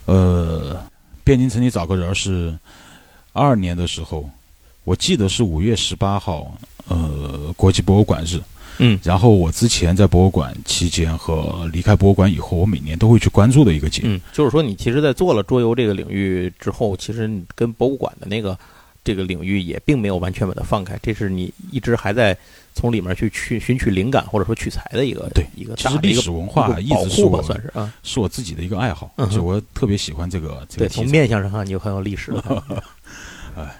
[0.05, 0.81] 呃，
[1.25, 2.57] 汴京城里找个人是
[3.33, 4.27] 二二年的时候，
[4.85, 6.51] 我记得是五月十八号，
[6.87, 8.41] 呃，国际博物馆日。
[8.79, 14.01] 嗯，然后我之前在博物馆期间和离开博物馆以后，我每年都会去关注的一个节。
[14.05, 18.57] 嗯，就是说你其实，在做了桌游这个领域之后，其实你跟博物馆的那个。
[19.07, 22.37] 这个领域也并没有完全把它放开，这是你一直还在
[22.73, 30.85] 从里面去去寻取灵感或者说取材的一个对一个其实历史文化一直是我算是啊，是我自己的一个爱好，嗯、就我特别喜欢这个这个。
[30.85, 32.83] 对，从面相上看，你就很有历史了。
[33.55, 33.73] 哎，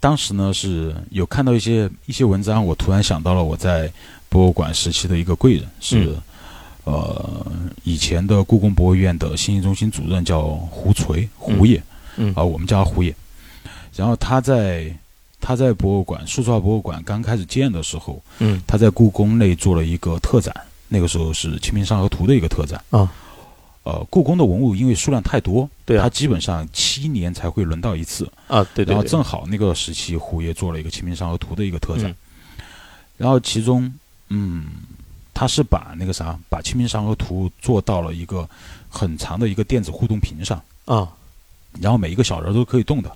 [0.00, 3.88] 当时呢是有看到一些一些文章，我突然想到了我在
[4.28, 6.06] 博物馆时期的一个贵人，是、
[6.86, 7.46] 嗯、呃
[7.84, 11.80] 以前的故宫博物院的信息中心主任叫胡垂胡爷，
[12.16, 13.14] 嗯啊，我们叫他胡爷。
[13.94, 14.94] 然后他在
[15.40, 20.54] 他在博物馆数字化博物馆刚开始建的时候，嗯，他在故宫内做了一个特展，
[20.88, 23.12] 那个时候是《清明上河图》的一个特展啊。
[23.84, 28.94] 呃，故宫的文物因为数量太多，对啊，它基本上七年才会轮到一次啊，对对。
[28.94, 32.14] 然后正好那个时期，胡爷做了一个《清明上河图》的一个特展，嗯、
[33.16, 33.92] 然后其中，
[34.28, 34.66] 嗯，
[35.34, 38.48] 他是把那个啥，把《清明上河图》做到了一个
[38.88, 41.08] 很长的一个电子互动屏上啊，
[41.80, 43.10] 然后每一个小人都可以动的。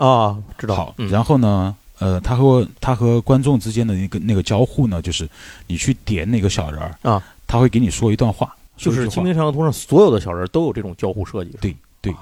[0.00, 0.74] 啊，知道。
[0.74, 5.28] 好，嗯、然后呢，呃，他和他和观众之间的那个那个交互呢，就是
[5.66, 11.50] 你去点那个小人儿啊，他会给你说一段话，就是《清明上河图》上所有的小人都有这种交互设计。
[11.60, 12.14] 对对，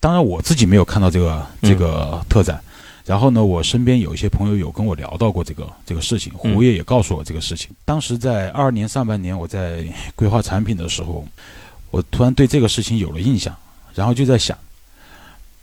[0.00, 2.60] 当然我自己没有看到这个这个特展，
[3.04, 7.70] 然后呢，我身边有一些朋友有跟我聊到过这个这个事情，胡爷也告诉我这个事情。
[7.84, 11.24] 当时在二二年上半年，我在规划产品的时候，
[11.92, 13.54] 我突然对这个事情有了印象，
[13.94, 14.58] 然后就在想，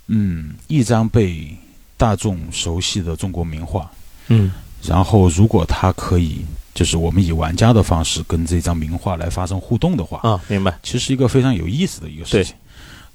[0.08, 1.56] 嗯，一张被
[1.98, 3.90] 大众熟悉的中国名画，
[4.28, 4.52] 嗯，
[4.84, 12.56] 然后如果它可以，就是我们以玩家的方式跟这张名画来发生互动的话，啊，明白，其实是一个非常有意思的一个事情。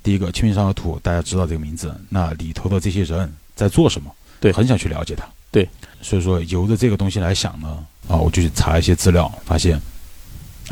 [0.02, 4.10] 第一个《清明上河图》，大家知道这个名字，那里头的这些人在做什么？
[4.40, 5.28] 对，很想去了解它。
[5.50, 5.68] 对，
[6.00, 9.78] 所以说由着这个东西来想呢，啊，我就去查一些资料，发现，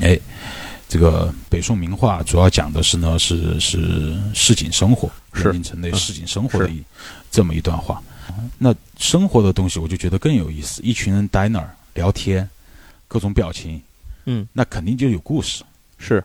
[0.00, 0.18] 哎，
[0.88, 6.82] 这个北宋名画主要讲的是呢，是是市井生活，是京城内市井生活的一
[7.30, 8.02] 这么一段话。
[8.56, 10.80] 那生活的东西，我就觉得更有意思。
[10.82, 12.48] 一群人待那儿聊天，
[13.06, 13.80] 各种表情，
[14.24, 15.62] 嗯，那肯定就有故事。
[15.98, 16.24] 是。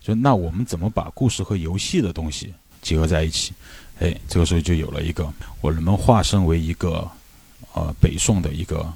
[0.00, 3.54] 就那我们怎么把故事和游戏的东西结合在一起？
[4.00, 7.10] 哎，这个时候就有了一个，我人们化身为一个，
[7.72, 8.86] 呃，北宋的一个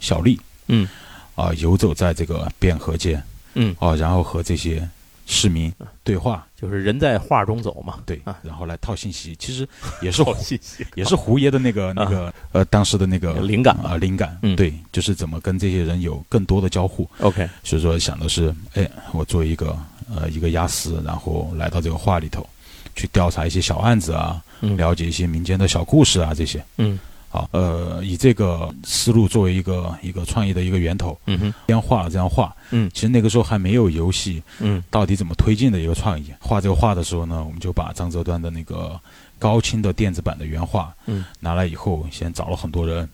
[0.00, 0.88] 小吏，嗯，
[1.34, 3.22] 啊，游走在这个汴河间，
[3.56, 4.88] 嗯，哦，然后和这些
[5.26, 5.72] 市民
[6.04, 9.68] 对话，就是人在画中走嘛，对，然后来套信息，其实
[10.00, 13.74] 也是 信息，也是胡爷的那个那个呃当时的那个灵感。
[13.78, 19.76] 啊灵感，嗯，对，就是怎么跟这些人有更多的交互，OK，所以说想的是，哎，我做一个。
[20.08, 22.48] 呃，一个押司，然后来到这个画里头，
[22.94, 26.64] 去调查一些小案子啊，了解一些民间的小故事啊，这些。
[26.78, 26.96] 嗯，
[27.28, 32.54] 好，呃，以这个思路作为一个一个创意的一个源头，嗯哼，先画了这样画。
[32.70, 36.32] 嗯，其实那个时候还没有游戏，嗯，到底怎么推进的一个创意。
[36.40, 38.98] 画这个画的时候呢，我们就把张择端的那个
[39.38, 43.08] 高清的电子版的原画，嗯，拿来以后，先找了很多人，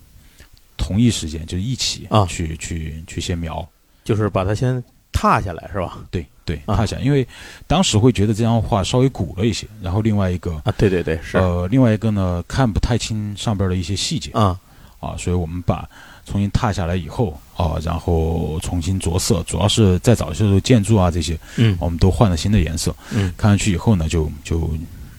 [0.77, 3.66] 同一时间就一起啊，去去去先描，
[4.05, 5.98] 就是把它先踏下来，是吧？
[6.11, 6.25] 对。
[6.44, 7.26] 对，踏下，因为
[7.66, 14.59] 当时会觉得这张画稍微鼓了一些，然后另外一个啊，对对对，是呃，另外一个呢，看不太清上边的一些细节啊
[14.98, 15.88] 啊，所以我们把
[16.26, 24.70] 重新踏下来以后啊，然后重新着色，主要是再早些时候建筑啊这些，嗯，我们都换了新的颜色，嗯，看上去以后呢，就就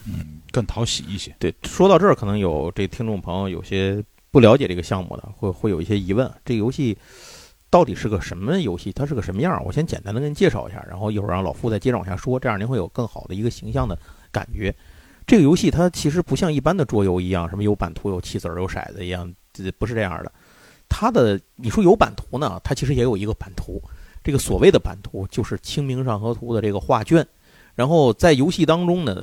[0.06, 1.34] 嗯更讨喜一些。
[1.40, 6.98] 对，说到这儿，可能有这听众朋友有些不了解这个项目的，会会有一些疑问，这个游戏。
[7.74, 8.92] 到底是个什么游戏？
[8.92, 9.60] 它是个什么样？
[9.66, 13.98] 我先简单的跟您介绍一下，然后一会儿让老傅再接着往下说，这样您会有更好的一个形象的
[14.32, 14.72] 感觉。
[15.26, 19.28] 这个游戏它其实不像一般的桌游一样，什么有版图、有棋子儿、有骰子一样，
[19.80, 20.32] 不是这样的。
[20.88, 23.82] 它的你说有版图呢，它其实也有一个版图。
[24.24, 27.26] 这个所谓的版图就是《清明上河图》的这个画卷，
[27.74, 29.18] 然后在游戏当中呢，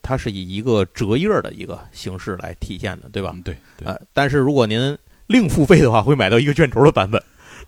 [0.00, 3.34] 它是以一个折页的一个形式来体现的，对吧？
[3.42, 3.56] 对。
[3.84, 7.20] 呃，但是如果您另付费的话，会买到一个卷轴的版本。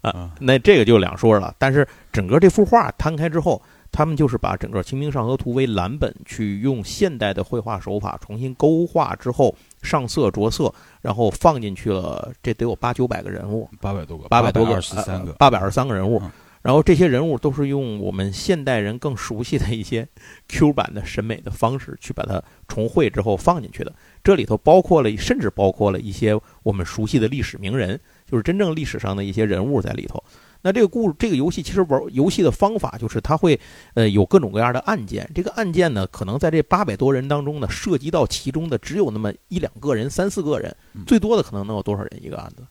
[0.02, 1.54] 啊，那这个就两说了。
[1.58, 3.60] 但是整个这幅画摊开之后，
[3.92, 12.32] 他们就是把整个《清明上河图》为蓝本，去用现代的绘画手法重新勾画之后，上色着色，然后放进去了。
[12.42, 16.22] 这得有八九百个人物，八百多个，八百多个，二十三个，八百二十三个人物。
[16.62, 20.06] 然后这些人物都是用我们现代人更熟悉的一些
[20.46, 23.90] Q 版的审美的方式去把它重绘之后放进去的。
[24.22, 27.98] 这里头包括了，甚至包括了一些我们熟悉的历史名人。
[28.30, 30.22] 就是真正历史上的一些人物在里头。
[30.62, 33.58] 那这个故这个游戏其实玩游戏的方法就是它会
[33.94, 35.26] 呃有各种各样的案件。
[35.34, 42.62] 这个案件呢，可能在这八百多人当中呢，涉及到其中的只有那么一两个人、三四个人，最多的可能能有多少人一个案子？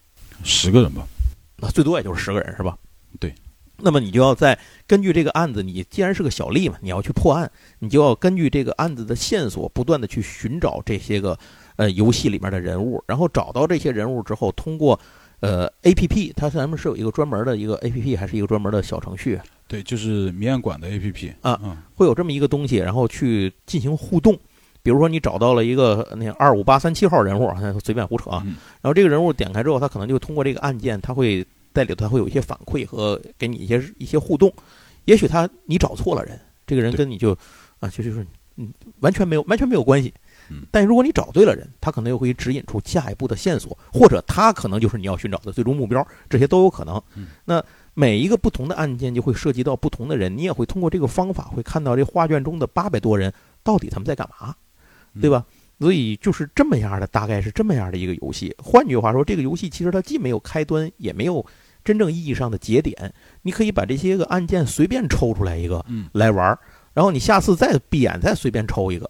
[0.44, 1.02] 十个人吧。
[1.58, 2.78] 那最多也就是十个人是吧？
[3.20, 3.34] 对。
[3.82, 4.56] 那么你就要在
[4.86, 11.36] 根据这个案子，你既然是个小吏嘛，你要去破案，你就要根据这个案子的线索，不断的去寻找这些个
[11.76, 15.00] 呃游戏里面的人物，然后找到这些人物之后，通过。
[15.40, 19.40] 呃，A P P，它咱们是有一个专门的一个 A P P，还是一个专门的小程序？
[19.68, 24.38] 对，就是谜案馆的 A P P 啊，会有这么一个东西，然后去进行互动。
[24.82, 28.42] 比如说，你找到了一个那二五八三七号人物，随便胡扯啊。
[28.82, 34.52] 然后这个人物点开之后，他可能就通过这个按键，他会在里头，他会有一些反馈和给你一些一些互动。
[35.06, 37.38] 也许他你找错了人，这个人跟你就
[37.80, 38.26] 啊，就就是
[38.56, 40.14] 嗯，完全没有完全没有关系。
[40.72, 47.02] 但如果你找对了人，他可能又会指引出下一步的线索，或者他可能就是你要寻找的最终目标，这些都有可能。
[47.46, 53.34] 那每一个不同的案件就会涉及到不同的人，你也会通过这个方法会看到这画卷中的八百多人
[53.64, 54.56] 到底他们在干嘛，
[55.22, 55.46] 对吧？
[55.80, 58.54] 所以就是这么样的，大概是这么样的一个游戏。
[58.58, 61.46] 换句话说，这个游戏其实它既没有开端，也没有
[61.86, 63.14] 真正意义上的节点。
[63.44, 66.58] 你可以把这些个案件随便抽出来一个来玩，
[66.94, 69.10] 然后你下次再闭眼再随便抽一个。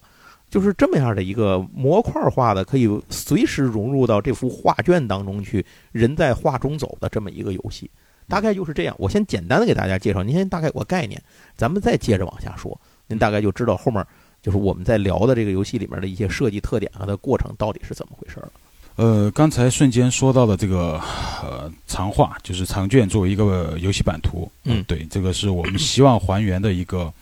[0.50, 7.90] 就是这么样的一个模块化的，可以随时融入到这幅画卷当中去，人在画中走的这么一个游戏，
[8.28, 8.96] 大概就是这样。
[8.98, 11.22] 我先简单的给大家介绍，您先大概有个概念，
[11.56, 12.76] 咱们再接着往下说，
[13.08, 14.04] 您大概就知道后面
[14.42, 18.52] 就是我们在聊的这个游戏里面的一些设计特点和它的过程到底是怎么回事了。
[18.96, 21.00] 呃，刚才瞬间说到的这个
[21.44, 27.14] 呃长画，就是长卷作为一个游戏版图，嗯，对，这个是我们希望还原的一个。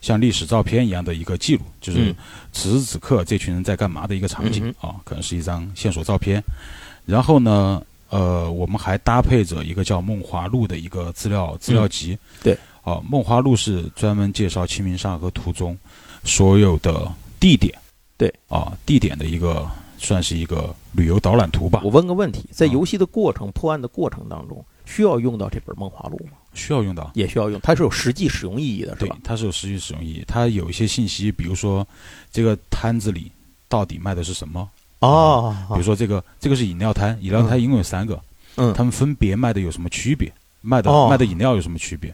[0.00, 2.14] 像历史照片一样的一个记录，就是
[2.52, 6.42] 此时此刻这群人在干嘛的一个场景啊，可能是一张线索照片。
[7.04, 12.18] 然后呢，呃，我们还搭配着一个叫《梦华录》的一个资料资料集。
[12.42, 15.76] 对，啊，《梦华录》是专门介绍《清明上河图》中
[16.24, 17.74] 所有的地点。
[18.16, 21.80] 对，啊，地点的一个算是一个旅游导览图吧。
[21.84, 26.32] 我问个问题，在游戏的过程破案的过程当中，需要用到这本《梦华录》吗？
[26.58, 29.16] 需要用到，也需要用，它是有实际使用意义的，是吧？
[29.22, 31.86] 它是有实际使用意义，它有一些信息，比如说
[32.32, 33.30] 这个摊子里
[33.68, 38.20] 到底卖的是什么哦，比如说这个这个是饮料摊，饮料摊一共有三个，
[38.56, 40.30] 嗯，他们分别卖的有什么区别？
[40.60, 42.12] 卖的卖的饮料有什么区别？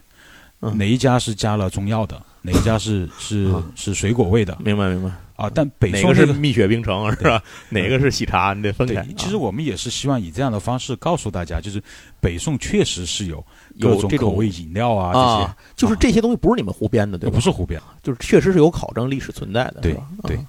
[0.59, 2.21] 哪一家是加了中药的？
[2.41, 4.57] 哪一家是 是是水果味的？
[4.63, 5.11] 明白明白。
[5.35, 7.43] 啊，但北宋哪个是蜜雪冰城是吧？
[7.67, 8.53] 哪个是喜茶？
[8.53, 9.05] 你得分开。
[9.17, 11.83] 其实我们也是希望以这样的方式告诉大家，就是
[12.21, 13.45] 北宋确实是有
[13.81, 17.35] 各种口味饮料啊，这些就是这些东西不是你们胡编的，对吧？
[17.35, 20.39] 不是胡编，就是确实是有考证历史存在的，对对。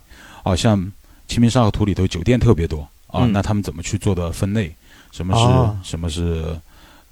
[0.45, 0.79] 哦，像
[1.27, 4.73] 《清明上河图》里头酒店特别多啊，那他们怎么去做的分类？
[5.11, 5.35] 什么
[5.83, 6.57] 是什么是？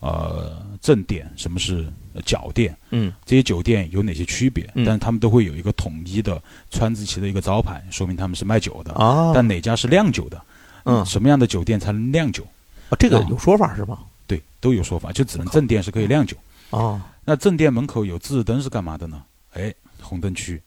[0.01, 1.91] 呃，正店什么是
[2.27, 2.77] 脚店？
[2.91, 4.71] 嗯，这些酒店有哪些区别？
[4.77, 9.33] 但是他们都会有一个统一的川字旗的一个招牌，说明他们是卖酒的啊。
[9.35, 10.43] 但哪家是酿酒的？
[10.85, 12.47] 嗯，什么样的酒店才能酿酒？
[12.91, 14.01] 啊，这个有说法是吗？
[14.27, 16.37] 对，都有说法，就只能正店是可以酿酒
[16.71, 17.03] 啊。
[17.25, 19.23] 那正店门口有指示灯是干嘛的呢？
[19.55, 19.73] 哎，
[20.03, 20.61] 红灯区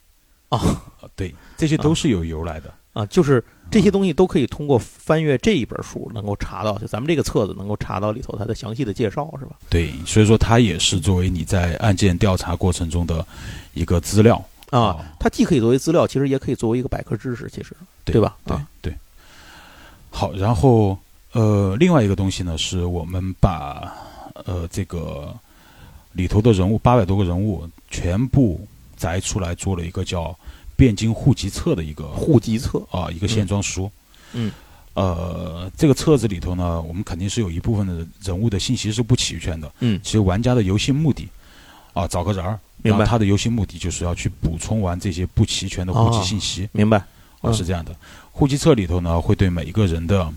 [0.49, 0.59] 啊，
[1.15, 2.73] 对，这些都是有由来的。
[2.97, 9.51] 啊，就是这些东西都可以通过翻阅这一本书能够查到，就咱们这个册子能够查到里头它的详细的介绍，是吧？
[9.69, 13.23] 对，所以说它也是作为你在案件调查过程中的
[13.75, 14.97] 一个资料啊。
[15.19, 18.35] 它既可以作为资料，其实也可以作为一个百科知识，其实对吧？
[18.45, 18.93] 对对。
[20.09, 20.97] 好，然后
[21.33, 23.93] 呃，另外一个东西呢，是我们把
[24.33, 25.31] 呃这个
[26.13, 30.35] 里头的人物八百多个人物全部摘出来，做了一个叫。
[30.77, 33.91] 汴京户籍册的一个户籍册啊，一个线装书。
[34.33, 34.51] 嗯，
[34.93, 39.71] 呃，这个册子里头呢，我们肯定是有一部分的人物的信息是不齐全的。
[39.79, 41.27] 嗯，其实玩家的游戏目的
[41.93, 43.05] 啊，找个人儿，明白？
[43.05, 46.69] 他的游戏目的就是要去补充完这些不齐全的户籍信息。
[46.71, 47.03] 明白？
[47.41, 47.95] 啊，是这样的。
[48.31, 50.31] 户籍册里头呢，会对每一个人的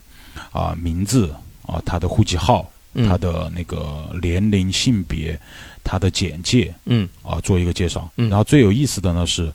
[0.52, 1.34] 啊名字
[1.66, 2.70] 啊，他的户籍号，
[3.08, 5.38] 他的那个年龄、性别，
[5.82, 8.10] 他的简介，嗯，啊，做一个介绍。
[8.16, 9.52] 嗯然后最有意思的呢是。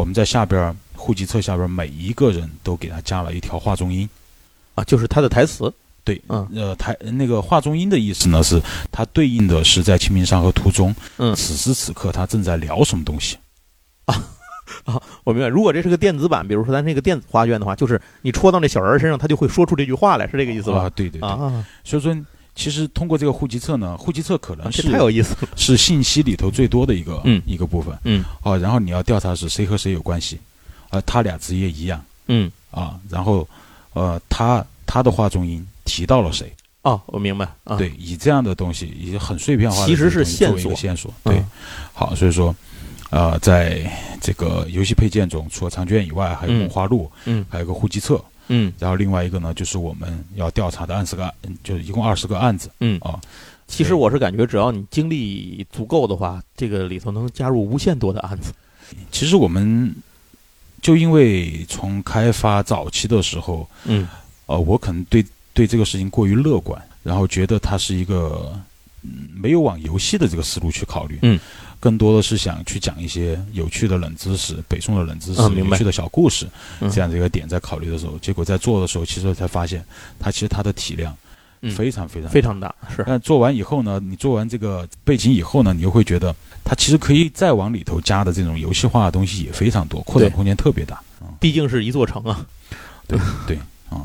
[0.00, 4.08] 我们在下边户籍册下边每一个人都给他加了一条画中音，
[4.74, 5.70] 啊，就是他的台词。
[6.04, 8.58] 对，嗯，呃，台那个画中音的意思呢，是
[8.90, 13.36] 它对应的是在《清明上河图》中，嗯，此时此刻他正在聊什么东西。
[14.06, 14.14] 啊
[14.86, 15.48] 啊，我明白。
[15.48, 20.84] 如果这是个电子版，比如说咱那个电子画卷的话，就是你戳到那小人身上，他就会说出这句话来，是这个意思吧？
[20.84, 21.28] 啊，对对对。
[21.28, 22.16] 啊，所以说。
[22.60, 27.40] 其实通过这个户籍册呢，户籍册可能是太有意思了，是信息里头最多的一个嗯。
[27.46, 27.98] 一个部分。
[28.04, 28.22] 嗯。
[28.42, 30.38] 哦，然后你要调查是谁和谁有关系，
[30.90, 32.04] 啊，他俩职业一样。
[32.26, 32.52] 嗯。
[32.70, 33.48] 啊，然后
[33.94, 36.52] 呃他他的话中音提到了谁。
[36.82, 37.48] 哦，我明白。
[37.64, 40.74] 啊，对，以这样的东西以很碎片化的，其实是线索。
[40.74, 41.42] 线索对，
[41.94, 42.54] 好，所以说
[43.08, 43.90] 呃在
[44.20, 48.22] 这个游戏配件中，除了长卷以外，还有梦花录，嗯，还有个户籍册。
[48.52, 51.32] 嗯，然后另外一个呢，就是我们要调查的二十个，
[51.62, 52.68] 就是一共二十个案子。
[52.80, 53.18] 嗯啊，
[53.68, 58.52] 其实我是感觉，只要你精力足够的话，这个里头能加入无限多的案子。
[59.12, 59.94] 其实我们
[60.82, 64.08] 就因为从开发早期的时候，嗯，
[64.46, 65.24] 呃，我可能对
[65.54, 68.52] 对这个事情过于乐观，然后觉得它是一个
[69.02, 71.20] 嗯没有往游戏的这个思路去考虑。
[71.22, 71.38] 嗯。
[71.80, 76.46] 更多的是想去讲一些有趣的冷知识，北宋的冷知识，有趣的小故事，
[76.92, 79.82] 这样的一个点在考虑的时候，结果在做的时候，其实才发现，
[80.18, 81.16] 它其实它的体量
[81.74, 82.74] 非常非常非常大。
[82.94, 91.02] 是，但做完以后呢，你做完这个背景以后呢，你又会觉得，它其实可以再往里头加的这种游戏化的东西也非常多，扩展空间特别大。
[91.40, 92.46] 毕竟是一座城啊。
[93.06, 93.58] 对对
[93.88, 94.04] 啊。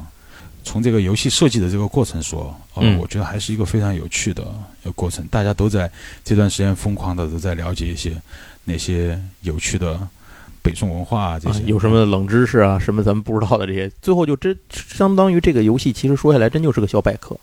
[0.65, 4.43] 从这个游戏设计的这个过程说，呃，我觉得还是一个非常有趣的
[4.81, 5.25] 一个过程。
[5.27, 5.89] 大家都在
[6.23, 8.19] 这段时间疯狂的都在了解一些
[8.65, 9.97] 那些有趣的
[10.61, 17.37] 北宋文化啊，这些有什么冷知识啊，什么咱们不知道的这些，最后就真相当于这个游戏其实说下来真就是个小百科。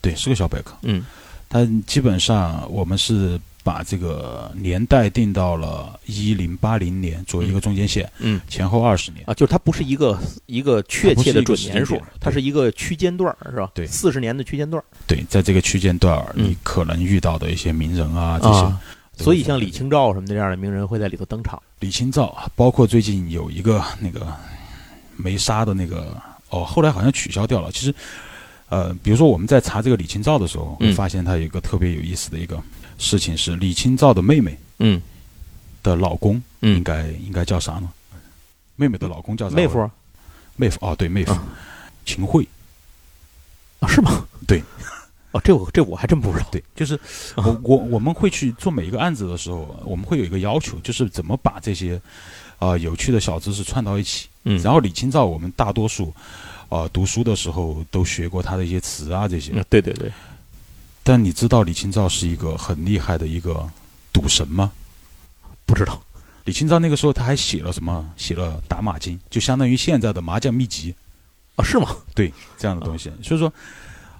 [0.00, 0.76] 对，是个小百科。
[0.82, 1.04] 嗯，
[1.48, 13.70] 但基本上我们是把这个年代定到了一零八零年作为一个中间线，嗯，前后二十年啊，就是它不是一个一个确切的准年数，它是一个区间段儿，是吧？
[13.72, 14.82] 对，四十年的区间段。
[15.06, 21.62] 对，在这个区间段儿，你可能遇到的一些名人啊这些，所以像李清照什么的这样的名人会在里头登场。
[21.78, 24.26] 李清照，包括最近有一个那个
[25.16, 27.70] 梅沙的那个，哦，后来好像取消掉了。
[27.70, 27.94] 其实，
[28.68, 32.60] 呃，比如说我们在查这个李清照的时候，会发现他有一个特别有意思的一个。
[33.02, 35.02] 事情是李清照的妹妹，嗯，
[35.82, 37.90] 的老公，嗯，应该应该叫啥呢？
[38.76, 39.56] 妹妹的老公叫啥？
[39.56, 39.90] 妹夫，
[40.54, 41.36] 妹夫哦，对，妹夫，
[42.06, 42.46] 秦桧，
[43.80, 44.24] 啊，是吗？
[44.46, 44.62] 对，
[45.32, 46.46] 哦，这我这我还真不知道。
[46.52, 46.98] 对，就是
[47.34, 52.00] 我我我们会去做每一个案子的时候，我们会有一个要求，就是怎么把这些
[52.60, 54.28] 啊有趣的小知识串到一起。
[54.44, 56.14] 嗯，然后李清照，我们大多数
[56.68, 59.52] 啊读书的时候都学过他的一些词啊这些。
[59.68, 60.10] 对对对。
[61.04, 63.68] 但你知道李清照是一个很厉害的一个
[64.12, 64.70] 赌神吗？
[65.66, 66.00] 不知道。
[66.44, 68.08] 李清照那个时候他还写了什么？
[68.16, 70.94] 写了打马经，就相当于现在的麻将秘籍
[71.56, 71.64] 啊？
[71.64, 71.96] 是吗？
[72.14, 73.10] 对，这样的东西。
[73.22, 73.52] 所以说，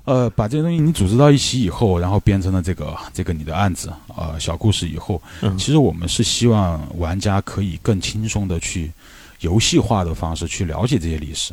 [0.04, 5.20] 呃，把这些东西你组织到一起以后，然后编成了这个这个你的案子啊小故事以后，
[5.58, 8.92] 其实我们是希望玩家可以更轻松的去
[9.40, 11.52] 游戏化的方式去了解这些历史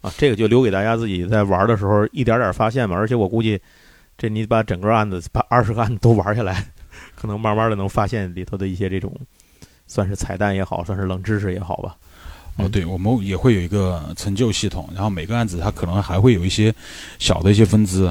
[0.00, 0.12] 啊。
[0.16, 2.94] 这个就留给大家自己在玩的时候一点点发现吧。
[2.94, 3.58] 而且我估计。
[4.16, 6.64] 这你把整个案子把二十个案子都玩下来，
[7.16, 9.12] 可能慢慢的能发现里头的一些这种，
[9.86, 11.96] 算是彩蛋也好，算是冷知识也好吧。
[12.56, 16.72] 哦，对，我们也会有一个成就系统，然后每个案子它可能还会有一些
[17.18, 18.04] 小的一些分支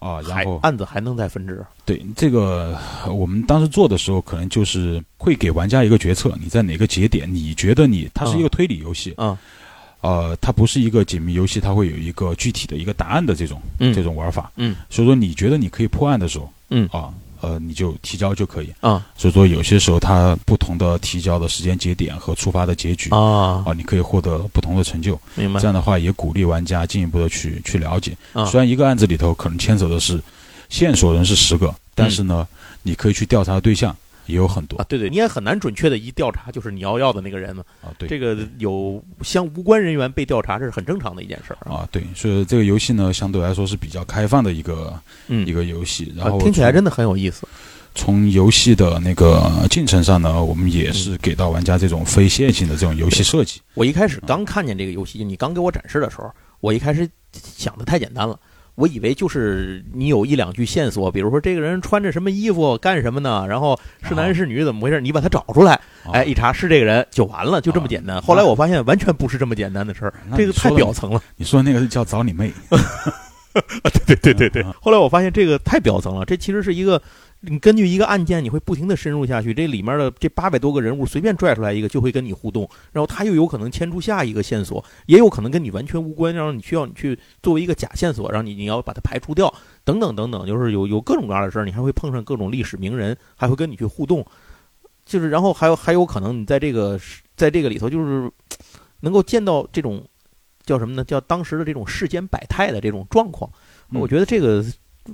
[0.00, 1.64] 啊，然后案子还能再分支。
[1.84, 2.76] 对，这个
[3.06, 9.38] 我们当时做的时候，可能就是会给玩家一个决策，你在哪个节点，你觉得你它是一个推理游戏啊。
[10.04, 14.52] 呃，它不是一个解谜游戏，它会有一个具体的一个答案的这种这种玩法。
[14.56, 17.08] 嗯，所以说你觉得你可以破案的时候，嗯啊，
[17.40, 19.06] 呃，你就提交就可以啊。
[19.16, 25.18] 所以说有些时候它不同的提交的时间节点和触发的结局啊啊，你可以获得不同的成就。
[25.36, 25.58] 明白。
[25.58, 28.14] 这样的话也鼓励玩家进一步的去去了解。
[28.46, 30.22] 虽然一个案子里头可能牵扯的是
[30.68, 32.46] 线索人是十个，但是呢，
[32.82, 33.96] 你可以去调查的对象。
[34.26, 34.76] 也有很多。
[34.78, 37.64] 啊，对对，你也很难准确的一调查就是你要要的那个人嘛。
[37.82, 44.98] 啊，对，这个有相无关人员被调查，这是很正常的一件事儿啊，对，所以这个游戏呢，相对来说是比较开放的一个
[45.28, 47.46] 一个游戏，然后听起来真的很有意思。
[47.96, 53.60] 从游戏的那个进程上呢，我们也是给到玩家这种非线性的这种游戏设计。
[53.74, 58.36] 我一开始刚看见这个游戏，你刚给我展示的时候，我一开始想的太简单了。
[58.76, 63.46] 我以为就是你有一两句线索，比如说这个人穿着什么衣服干什么呢？
[63.48, 65.00] 然后是男是女怎么回事？
[65.00, 65.80] 你把他找出来，
[66.12, 68.20] 哎，一查是这个人就完了，就这么简单。
[68.20, 71.22] 后来我发现完全不是这么简单的事儿，这个太表层了。
[71.36, 72.52] 你说那个叫找你妹？
[74.06, 74.64] 对对对对对。
[74.80, 77.00] 后来我发现这个太表层了，这其实是一个。
[77.46, 79.52] 你根据一个案件，你会不停的深入下去。
[79.52, 82.68] 这里面的这八百多个人物，随便拽出来一个，就会跟你互动。
[82.92, 89.52] 然后他又有可能牵出下一个线索，也有可能跟你完全无关，然后你需要你去作为一个假线索，让你你要把它排除掉，
[89.84, 91.64] 等等等等，就是有有各种各样的事儿。
[91.64, 94.24] 你还会碰上各种历史名人，还会跟你去互动。
[95.04, 96.98] 就是然后还有还有可能你在这个
[97.36, 98.30] 在这个里头，就是
[99.00, 100.02] 能够见到这种
[100.64, 101.04] 叫什么呢？
[101.04, 103.50] 叫当时的这种世间百态的这种状况。
[103.92, 104.64] 我觉得这个。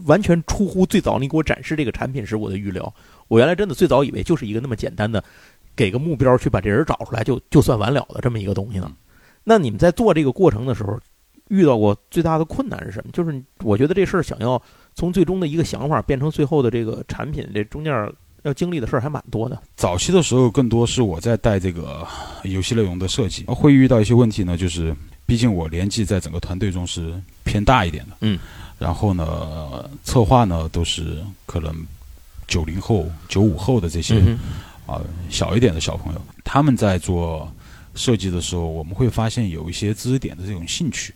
[0.05, 2.93] 完全出乎最早你给我展示这个产品时我的预料。
[3.29, 5.23] 我原来真的最早以为就是一个那么简单的，
[5.77, 8.91] 给个目标去把这人找出来就就算完了的这么一个东西呢。
[9.45, 10.99] 那你们在做这个过程的时候，
[11.49, 13.11] 遇到过最大的困难是什么？
[13.13, 14.61] 就是我觉得这事儿想要
[14.95, 17.93] 从最终的一个想法变成最后的这个产品，这中间
[18.43, 19.61] 要经历的事儿还蛮多的。
[19.77, 22.07] 早期的时候更多是我在带这个
[22.45, 24.57] 游戏内容的设计，会遇到一些问题呢。
[24.57, 24.95] 就是
[25.27, 28.39] 毕竟我年纪在整个团队中是偏大一点的，嗯。
[28.81, 31.75] 然后呢，策划呢都是可能
[32.47, 34.19] 九零后、九五后的这些
[34.87, 37.47] 啊小一点的小朋友，他们在做
[37.95, 41.15] 设计的时候，我们会发现有一些知识点的这种兴趣，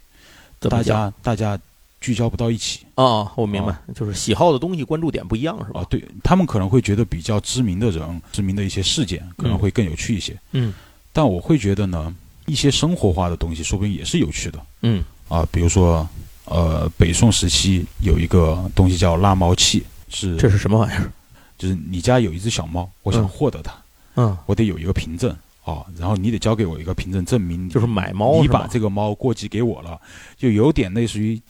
[0.58, 1.58] 大家大家
[2.02, 3.32] 聚焦不到一起啊。
[3.34, 5.80] 我明白，就是喜好的东西关注点不一样，是吧？
[5.80, 10.38] 啊，对他们可能会觉得比较知名的人、知名的一些事件可能会更有趣一些。
[10.52, 10.74] 嗯，
[11.14, 14.60] 但我会觉得呢，一些生活化的东西说不定也是有趣的。
[14.82, 16.06] 嗯，啊，比如说。
[16.44, 21.10] 呃，北宋时期有一个东西叫拉猫器，是这是什么玩意儿？
[21.56, 23.72] 就是你家有一只小猫，我想获得它，
[24.16, 25.30] 嗯，我得有一个凭证
[25.64, 29.98] 啊，然后你得交给我一个凭证，证明就是买猫，你把这个猫过继给我了，
[30.36, 31.40] 就有点类似于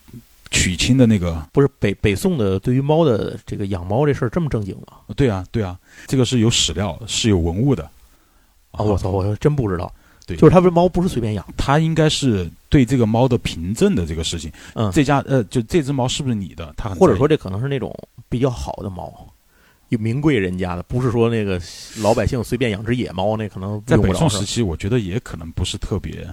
[0.51, 1.45] 娶亲的那个。
[1.53, 4.99] 不是北北宋的对于猫的这个养猫这事儿这么正经吗？
[5.17, 5.77] 对啊，对啊，
[6.07, 7.83] 这个是有史料，是有文物的。
[8.71, 9.93] 啊，我操，我真不知道。
[10.27, 14.51] 对，就是他这猫不是随便养，他应该是对这个猫的凭证的这个事情。
[14.75, 16.73] 嗯，这家呃，就这只猫是不是你的？
[16.77, 17.95] 他或者说这可能是那种
[18.29, 19.13] 比较好的猫，
[19.91, 21.61] 有名贵人家的，不是说那个
[22.01, 26.27] 老百姓随便养只野猫，那可能在北宋时期，我觉得也可能不是特别，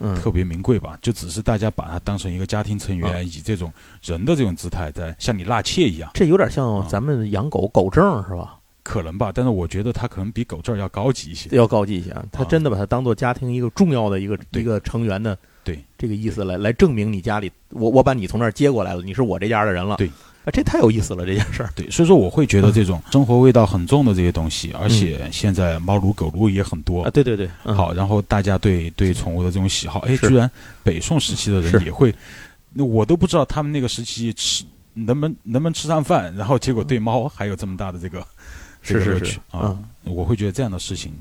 [0.00, 3.72] 嗯，特别名贵吧，就只是大家把它当成一个家庭成员，以这种
[4.02, 6.10] 人的这种姿态在向你纳妾一样。
[6.12, 8.57] 这有点像咱们养狗狗证是吧？
[8.88, 12.24] 可能吧，但是我觉得它可能比狗证要高级一些，要高级一些啊。
[12.32, 19.96] 他真的把它当做家庭一个重要的一个一个成员的，对这个意思来来证明你家里，我我把你从那儿接过来了，你是我这家的人了。
[19.96, 20.08] 对。
[20.44, 21.68] 啊这太有意思了，这件事儿。
[21.74, 27.10] 对，所以说我会觉得这种生活味道很重的这些东西，而且现在猫奴狗奴也很多啊。
[27.10, 30.50] 对对对，好，然后大家对对宠物的这种喜好，哎，居然
[30.82, 32.14] 北宋时期的人也会，
[32.72, 34.64] 那我都不知道他们那个时期吃
[34.94, 38.26] 能不能能不能吃上饭，然后结果对猫还有这么大的这个
[38.88, 41.12] 是是是啊，我会觉得这样的事情，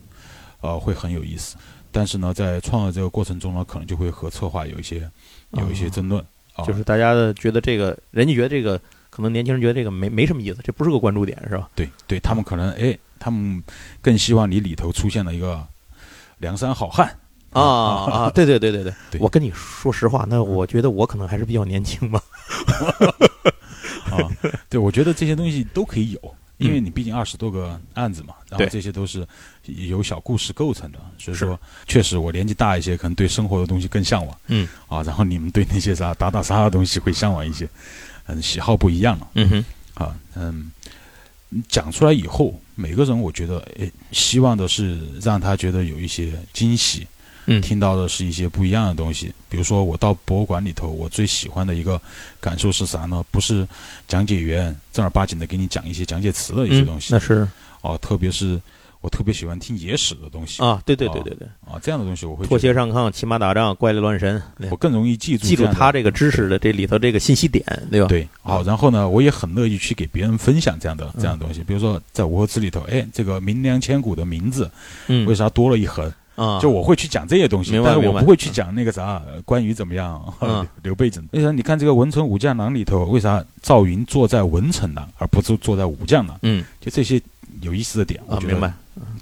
[0.62, 1.56] 呃，会很有意思。
[1.92, 5.10] 但是呢，在创作这个过程中呢，可能就会和策划有一些
[5.52, 6.24] 有一些争论，
[6.56, 8.80] 啊就是大家的觉得这个人家觉得这个。
[9.10, 11.68] 可能年轻人觉得这个没没什么意思，这不是个关注点，是吧？
[11.74, 13.64] 对，对他们可能哎，他们
[14.00, 15.66] 更希望你里头出现了一个
[16.38, 17.18] 梁山好汉
[17.52, 18.30] 啊啊！
[18.30, 22.22] 对对对对 对，我跟你说实话，那我觉得我可能还是比较年轻吧。
[24.12, 24.22] 啊，
[24.70, 29.28] 对，我觉得这些东西都可以有，因为你毕竟二十多个案子嘛，然后这些都是
[29.66, 34.38] 由小故事构成的，所以说确实我年纪大一些，可能对生活的东西更向往。
[34.48, 37.68] 嗯啊，然后你们对那些啥打打杀杀的东西会向往一些。
[38.26, 39.28] 嗯，喜好不一样了。
[39.36, 40.72] 嗯哼，啊，嗯，
[41.70, 47.08] 讲出来以后，每个人我觉得，诶，希望的是让他觉得有一些惊喜。
[47.48, 49.34] 嗯，听到的是一些不一样的东西。
[49.50, 52.00] 比如说，我到博物馆里头，我最喜欢的一个
[52.40, 53.26] 感受是啥呢？
[53.32, 53.68] 不是
[54.08, 57.12] 讲解员正儿八经的给你讲一些讲解词的一些东西。
[57.12, 57.48] 那是。
[57.82, 58.62] 哦，特别是。
[59.00, 60.62] 我特别喜欢听野史的东西。
[60.62, 61.48] 啊，对对对对对。
[61.64, 64.42] 啊，这样的东西我会脱鞋上炕、骑马打仗、怪力乱神，
[64.72, 68.08] 我更容易记住记住他这个知识的这里头这个信息点，对吧？
[68.08, 74.70] 对，好，然后呢，我也很乐意去给别人分享这样的这样的东西，比如说在五河词里头，哎，这个名良千古的名字，
[75.06, 75.28] 嗯。
[75.28, 76.60] 为啥多了一横啊？
[76.62, 80.22] 就我会去讲这些东西，但是我不会去讲那个啥关羽怎么样，
[80.82, 81.30] 刘备怎么？
[81.34, 81.52] 为啥？
[81.52, 86.40] 你看这个文臣武将郎里头，为啥赵云坐在文臣郎，而不是坐在武将郎？
[86.44, 87.22] 嗯，就这些
[87.62, 88.72] 有意思的点，我明白。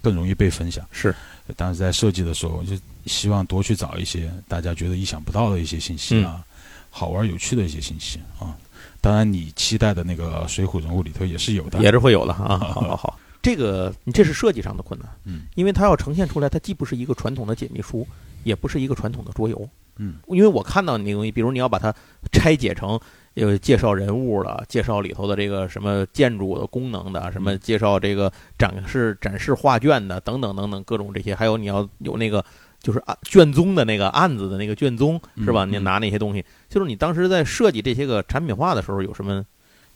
[0.01, 1.13] 更容易被分享是，
[1.57, 6.41] 当时在设计的时候，就希望多去找一些大家觉得意想不到的一些信息啊，
[6.89, 8.55] 好玩有趣的一些信息啊。
[9.01, 12.57] 当然，你期待的那个水浒人物里头也是有的，也是会有的啊。
[12.57, 18.07] 好 好好，这个你这是设计上的困难，嗯，因为它要呈现出来，它既不是一个传统的解密书，
[18.43, 21.93] 也不是一个传统的桌游，嗯，因为我看到你那东西，比如你要把它
[22.31, 22.99] 拆解成。
[23.35, 32.41] 有介绍人物了，介绍里头的这个什么建筑的功能的，什么介绍这个展示展示画卷的，等等等等各种这些，还有你要有那个
[32.79, 35.65] 就是案卷宗的那个案子的那个卷宗是吧？
[35.65, 39.43] 你拿那些东西，就是你当时在设计这些个产品化的时候，有什么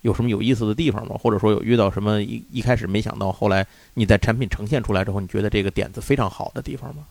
[0.02, 1.16] 有什么有意思的地方吗？
[1.22, 7.04] 或者说有遇到什么一一开始没想到，后来你在产品呈现出来之后，你觉得这个点子非常好的地方吗？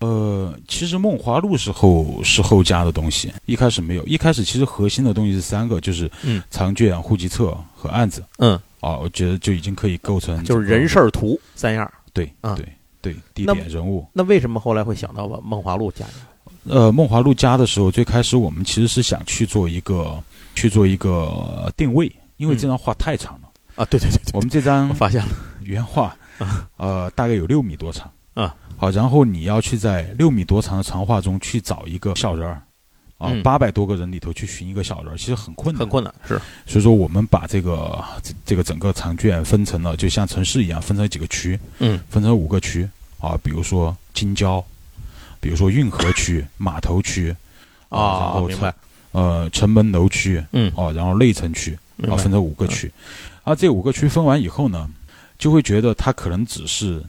[0.00, 4.04] 呃，其实梦华录是后是后加的东西，一开始没有。
[4.06, 6.08] 一开始其实核心的东西是三个，就是
[6.50, 8.22] 长卷、户籍册和案子。
[8.38, 11.90] 嗯，啊，我觉得就已经可以构成就是人事图三样。
[12.12, 12.64] 对，对，
[13.02, 14.06] 对，地点、人物。
[14.12, 16.76] 那为什么后来会想到把梦华录加进来？
[16.76, 20.22] 呃，梦华录加的时候，最开始我们其实是想去做一个
[20.54, 22.08] 去做一个定位，
[22.38, 23.48] 因为这张画太长了。
[23.76, 25.28] 啊，对对对，我们这张发现了。
[25.62, 26.16] 原画，
[26.78, 28.10] 呃，大概有六米多长。
[28.32, 28.56] 啊。
[28.76, 32.62] 好，然后你要去在六米多长的长画中去找一个小人儿，
[33.18, 36.40] 啊，八百多个人里头去寻一个小人儿，其实很困难，很困难，是。
[36.64, 44.64] 所以说，我们把这个这这个整个长卷分成了，就像城市一样，分成几个区，嗯，分成五个区，啊，比如说京郊，
[45.40, 47.34] 比如说运河区、 码头区，
[47.88, 48.72] 啊，然后明白，
[49.10, 51.76] 呃，城门楼区，嗯，哦，然后内城区，
[52.06, 52.92] 啊，分成五个区，
[53.42, 54.88] 啊，这五个区分完以后呢，
[55.38, 57.02] 就会觉得它可能只是。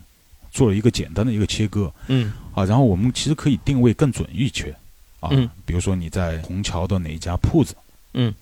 [0.51, 4.75] 做了一个简单的一个切割，嗯，啊，然后我们其实可以定位更准一些，
[5.19, 7.75] 啊，嗯，比如说你在虹桥的哪家铺子，
[8.15, 8.33] 嗯，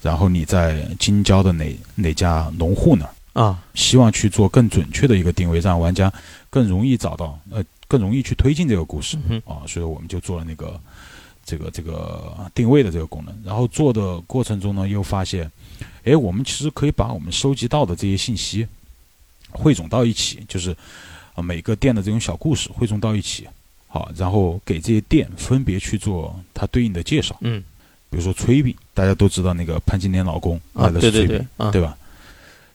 [0.00, 3.04] 然后你在京郊的哪哪家农户呢？
[3.32, 6.10] 啊，希望去做更准确的一个定位，让玩家
[6.48, 10.80] 更容易找到，呃，更容易去推进这个故事，啊，所以我们就做了那个
[11.50, 13.34] 这个这个定位的这个功能。
[13.44, 15.50] 然后做的过程中呢，又发现，
[16.04, 18.66] 哎，我们其实可以把我们收集到的这些信息
[19.50, 20.76] 汇总到一起，就是。
[21.32, 23.46] 啊，每个店的这种小故事汇总到一起，
[23.86, 27.36] 好，然后给这些店分别去做它对应的介绍。
[27.42, 27.62] 嗯，
[28.10, 31.96] 比如说炊饼，大家都知道那个潘金莲老公卖的是炊饼，对吧？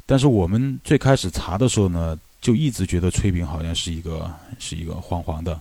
[0.06, 5.60] 但是我们最开始查的时候呢，就一直觉得炊饼好像是一个是一个黄黄的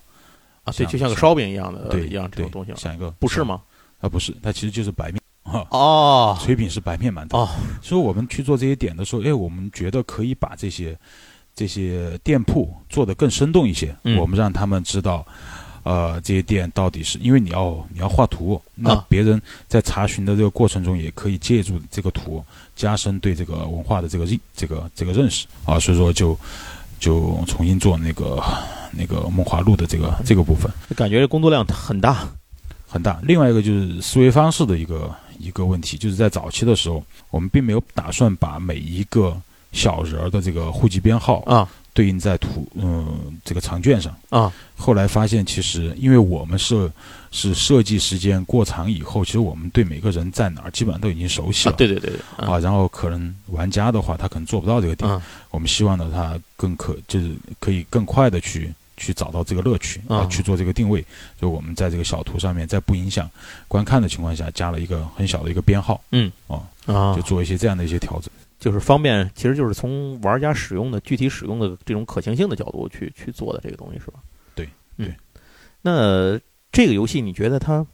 [0.65, 3.62] 啊，对，就像个烧饼一样的，对，一样这种东西，像一个不是吗？
[4.01, 5.21] 啊，不是，它其实就是白面。
[5.71, 7.39] 哦，炊饼是白面馒头。
[7.39, 7.49] 哦，
[7.81, 10.99] 所以我们去做这些点的时候，哎，我们觉得可以把这些
[11.55, 13.95] 这些店铺做得更生动一些。
[14.03, 15.25] 嗯，我们让他们知道，
[15.85, 22.45] 呃，这些店到底是因为你要你要画图，那别人在查询的这个过程中，也可以借助这个图
[22.75, 25.79] 加深对这个文化的这个认这个这个认识啊。
[25.79, 26.37] 所以说就
[26.99, 28.43] 就重新做那个
[28.97, 32.27] 那个梦华录的这个这个部分，感觉工作量很大。
[32.87, 33.19] 很大。
[33.25, 39.37] 另外一个就是思维方式的一个一个问题，就是在早期的时候，我们并没有打算把每一个
[39.73, 44.53] 小人儿的这个户籍编号啊对应在图嗯这个长卷上啊。
[44.77, 46.89] 后来发现，其实因为我们是
[47.33, 51.75] 是设计时间过长以后，其实我们对每个人在哪儿基本上都已经熟悉了。
[51.77, 52.47] 对对对对。
[52.47, 55.21] 啊，然后可能玩家的话，他可能做不到这个点。
[55.51, 58.73] 我们希望呢，他更可就是可以更快的去。
[58.97, 61.05] 去找到这个乐趣啊，去做这个定位，
[61.41, 63.29] 就我们在这个小图上面，在不影响
[63.67, 68.31] 观看的情况下，加了一个很小的一个编号，嗯，哦，啊，就做一些这样的一些调整，
[68.61, 74.21] 就是方便，其实就是从玩家使用的具体使用的这种可行性的角度去去做的这个东西，是吧？
[74.55, 75.13] 对，对。
[75.83, 76.39] 那
[76.71, 77.85] 这个游戏你觉得它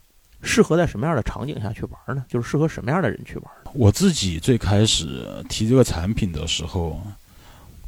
[0.43, 2.25] 适合在什么样的场景下去玩呢？
[2.29, 3.71] 就是适合什么样的人去玩呢？
[3.75, 7.01] 我自己最开始提这个产品的时候，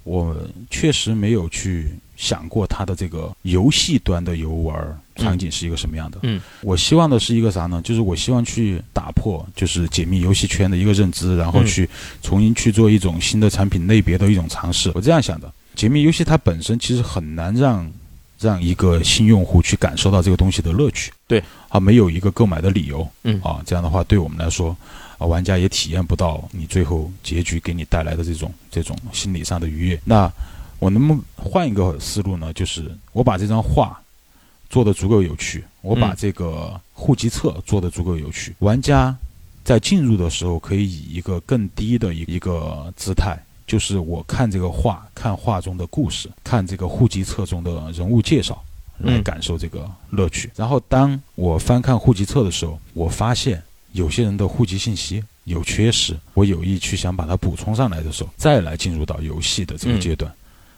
[0.04, 0.34] 我
[0.70, 1.92] 确实没有去。
[2.22, 6.20] 想过它的这个游戏端的游玩场景是一个什么样的？
[6.22, 7.82] 嗯，我希望的是一个啥呢？
[7.82, 11.88] 就是我希望去打破就是解密游戏圈的一个认知，然后去
[12.22, 14.92] 重新去做一种新的产品类别的一种尝试。
[14.94, 17.90] 我这样想的，解密游戏它本身其实很难让
[18.38, 21.10] 让一个新用户去感受到这个东西的乐趣。
[21.26, 23.04] 对，啊，没有一个购买的理由。
[23.24, 24.76] 嗯，啊，这样的话对我们来说。
[25.18, 30.00] 啊玩家也体验不到你最后结局给你带来的这种这种心理上的愉悦。
[30.04, 30.28] 那
[30.82, 32.52] 我能不能换一个思路呢？
[32.54, 34.02] 就是我把这张画
[34.68, 39.16] 做的足够有趣，我把这个户籍册做的足够有趣，玩家
[39.62, 48.60] 在进入的时候可以以一个更低的一一个姿态，就是我看这个画，看画中的故事，看这个户籍册中的人物介绍，
[48.98, 50.50] 来感受这个乐趣。
[50.56, 53.62] 然后当我翻看户籍册的时候，我发现。
[53.92, 60.32] 有些人的户籍信息有缺失，我有意去想把它补充上来的时候，再来进入到游戏的这个阶段，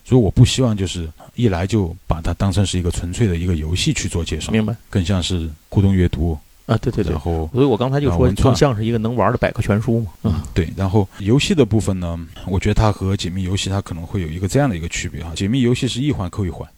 [0.04, 4.76] 所以我不希望就是一来就把它当成是一个纯粹的一个游戏去做介绍，明白？
[4.90, 7.12] 更像是互动阅读啊，对对对。
[7.12, 10.06] 然后，所以我刚才就说，更像是一个能玩的百科全书嘛。
[10.22, 10.72] 嗯，对。
[10.76, 16.68] 然后游戏的部分呢，我觉得它和解密游戏它可能会有一个这样的一个区别哈，解密游戏是一环扣一环。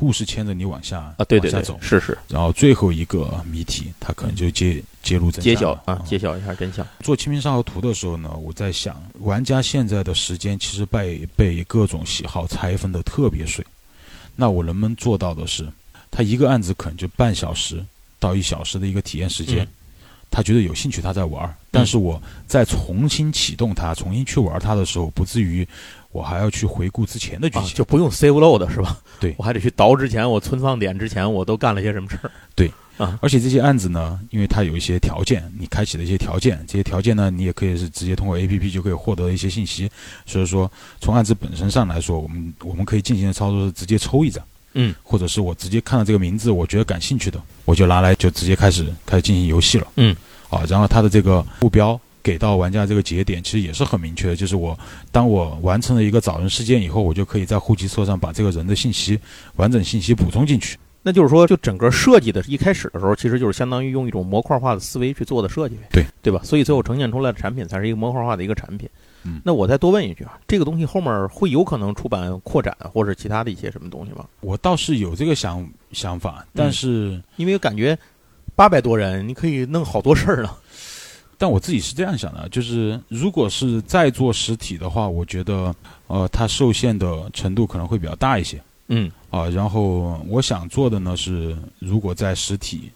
[0.00, 1.78] 故事牵着你往下啊，对对对，走。
[1.82, 6.86] 是是，然后最后一个谜题，它可能就揭揭露真相，揭晓啊，揭晓一下真相。
[7.00, 13.62] 做清明上河图的时候呢，我在想，玩家现在的时间其实被被各种喜好拆分的特别碎，
[14.34, 15.68] 那我能不能做到的是，
[16.10, 17.84] 他一个案子可能就半小时
[18.18, 19.68] 到一小时的一个体验时间，
[20.30, 25.68] 他觉得有兴趣，他在玩，但是我再重新启动它，重新去玩它的时候，不至于。
[26.12, 28.98] 我还要去回顾之前的剧情，就不用 save load 是吧？
[29.20, 32.30] 对，我还得去倒之前我存放点之前我都干了些什么事儿。
[32.54, 39.90] 对啊，而且这些案子呢，因为它有一些条件，你开启的一些条件，这些条件呢，你也可以是直接通过 A P P 就可以获得一些信息。
[40.26, 44.44] 所以说，从案子本身上来说，我们我们可以进行的操作是直接抽一张，
[44.74, 50.14] 嗯，或者是我直接看到这个名字，我觉得感兴趣的，我就拿来就直接开始开始进行游戏了，嗯，
[50.50, 51.98] 啊，然后它的这个目标。
[52.22, 54.78] 给到玩家这个节点，其实也是很明确的，就是我
[55.10, 59.18] 当我完成了一个找人事件以后，我就可以在户籍册上把这个人的信息
[59.56, 60.78] 完整信息补充进去。
[61.02, 66.42] 那就是说，就整个设计的一开始的时候，其实就是相当于用一种模块化的思维去做的设计呗，对对吧？
[66.44, 68.86] 所以最后呈现出来的产品才是一个模块化的一个产品。
[69.24, 74.26] 嗯，那我再多问一句啊，这个东西后面会有可能出版扩展或者其他的一些什么东西吗？
[74.40, 77.98] 我倒是有这个想想法，但是因为感觉
[78.54, 80.50] 八百多人，你可以弄好多事儿呢。
[81.40, 85.74] 但我自己是这样想的，就是如果是再做实体的话，我觉得，
[86.06, 88.60] 呃，它受限的程度可能会比较大一些。
[88.88, 92.90] 嗯，啊，然后我想做的呢是，如果在实体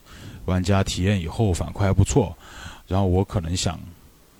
[0.44, 2.36] 玩家体验以后反馈还不错，
[2.86, 3.80] 然后我可能想。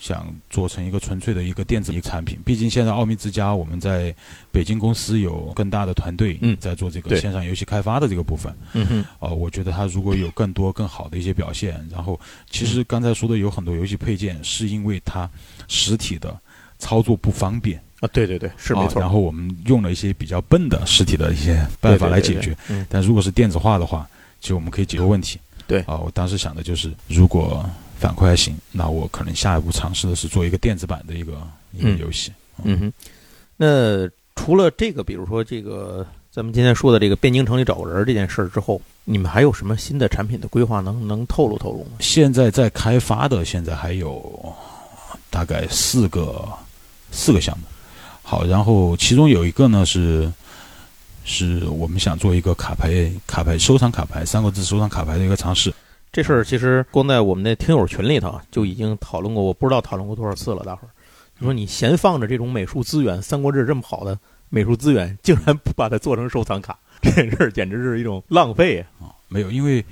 [0.05, 4.14] 想做成一个纯粹的一个电子一个产品，毕竟现在奥秘之家我们在
[4.52, 8.55] 北京公司有更大的团队在做这个线上游戏开发的这个部分。
[8.74, 15.26] 嗯哼，哦，我觉得它如果有更多更好的一些表现，然后其实刚才说的有很多游戏配件是因为它
[15.68, 16.38] 实体的
[16.78, 19.00] 操作不方便啊，对对对，是没错。
[19.00, 22.55] 然后我们用了一些比较笨的实体的一些办法来解决。
[22.68, 24.07] 嗯，但如果是电子化的话，
[24.42, 25.38] 其实我们可以解决问题。
[25.66, 27.64] 对啊，我当时想的就是如果。
[27.99, 31.32] 反馈还行，那我可能下一步尝试的是做一个电子版的一个
[31.72, 32.32] 一个游戏。
[32.62, 32.92] 嗯哼，
[33.57, 41.92] 那除了这个，比如说这个咱们今天说的这个汴京城里找个人这件事儿之后，你们还有什么新的产品的规划能能透露透露吗？
[42.01, 44.55] 现在在开发的，现在还有
[45.30, 46.47] 大概四个
[47.11, 47.64] 四个项目。
[48.22, 50.32] 好，然后其中有一个呢是
[51.24, 55.72] 是我们想做一个卡牌卡牌收藏卡牌三个字收藏卡牌的一个尝试。
[56.14, 60.62] 这事儿其实光在我们那听友群里头就已经讨论过，我不知道讨论过多少次了。
[60.62, 60.90] 大伙儿，
[61.40, 64.16] 你说你闲放着这种美术资源，《三国志》这么好的
[64.48, 69.10] 美术资源，竟然不把它做成收藏卡，这事儿简直是一种浪费啊！
[69.26, 69.82] 没有，因为《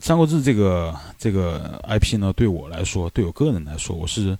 [0.00, 4.36] 三国志》这个这个 IP 呢，对我来说，对我个人来说，我是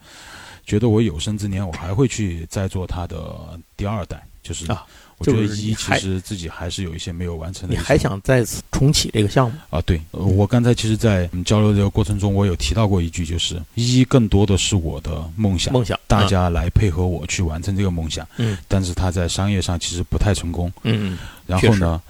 [0.66, 4.84] 觉得我有生之年我还会去再做它的第二代，就是啊。
[5.30, 7.74] 我觉得一其实自己还是有一些没有完成的。
[7.74, 9.80] 你还想再次重启这个项目啊？
[9.82, 18.26] 对，我刚才其实，在交流这个过程中，我有提到过一句，就是一更多的是我的梦想，梦想，大家来配合我去完成这个梦想。
[18.36, 20.72] 嗯，但是他在商业上其实不太成功。
[20.82, 21.18] 嗯嗯。
[21.46, 22.00] 然后呢，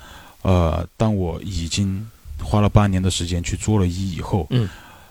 [0.43, 2.07] 呃，当我已经
[2.43, 4.69] 花了八年的时间去做了一以后，嗯，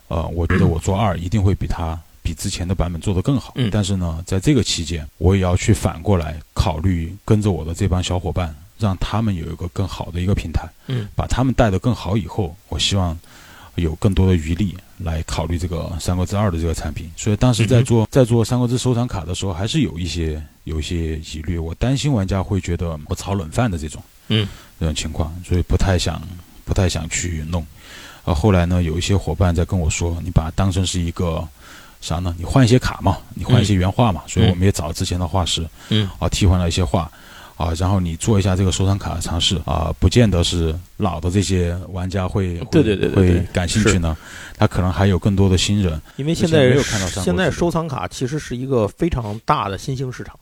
[0.08, 2.00] 呃，我觉得我做二一定会比他。
[2.32, 13.20] 比之前的版本做得更好，但是呢，在这个期间，我也要去反过来考虑跟着我的这帮小伙伴，让他们有一个更好的一个平台，嗯，把他们带得更好以后，我希望
[13.76, 17.12] 有更多的余力来考虑这个《三国志二》的这个产品。
[17.18, 24.48] 所以当时在做在做《三国志》收藏卡的时候，还是有一些有一些疑虑，我担心玩家会觉得我炒冷饭的这种，嗯，
[24.80, 26.22] 这种情况，所以不太想
[26.64, 27.66] 不太想去弄。
[28.24, 31.46] 啊，后来呢，有一些伙伴在跟我说，你把它当成是一个。
[32.02, 32.36] 啥呢？
[32.38, 37.10] 你换一些卡嘛，你换一些原画嘛，所以我们也找之前的画师，嗯，啊，替换了一些画，
[37.56, 44.18] 啊，然后你做一下这个收藏卡的尝试，啊，不见得是老的这些玩家会，对对对会感兴趣呢，
[44.58, 50.36] 他可能还有更多的新人，因为现在没有看到现在收藏卡其实是一个非常大的新兴市场，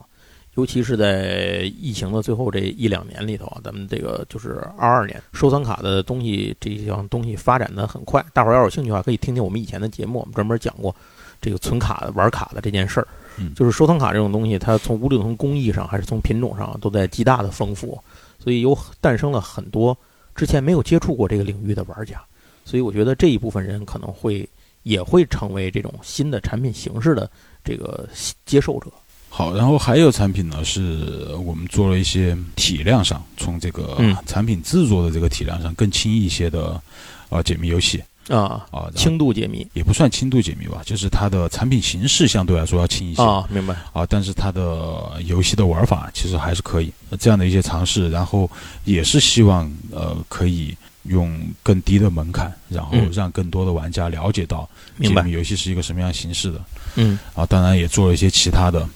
[0.54, 10.94] 尤其是在疫情的最后这一两年里头啊，咱们这个就是二二年收藏卡的东西这一项东西发展的很快，大伙儿要有兴趣的话，可以听听我们以前的节目，我们专门讲过。
[11.40, 13.08] 这个存卡的玩卡的这件事儿，
[13.56, 17.98] 就是收藏卡这种东西，它从无论从工艺上还是从品种上，都在极大的丰富，
[18.38, 19.96] 所以有诞生了很多
[20.34, 22.20] 之前没有接触过这个领域的玩家，
[22.64, 24.48] 所以我觉得这一部分人可能会
[24.82, 27.30] 也会成为这种新的产品形式的
[27.64, 28.08] 这个
[28.44, 28.90] 接受者。
[29.32, 36.80] 好，然后还有产品呢，是我们做了一些体量上，从这个产品制作的这个体量上更轻一些的
[37.28, 38.02] 啊解密游戏。
[38.30, 43.20] 啊啊，轻度解密也不算轻度解密吧，就是它的产品形式相对来说要轻一些。
[43.22, 43.74] 啊，明白。
[43.92, 48.48] 啊，但是它的游戏的玩法其实还是可以这样的一些尝试，然后
[48.84, 54.68] 也是希望呃可以用更低的门槛，然后让更多的玩家了解到
[55.02, 56.64] 解密游戏是一个什么样形式的，
[56.94, 57.18] 嗯。
[57.34, 58.88] 啊，当然也做了一些其他的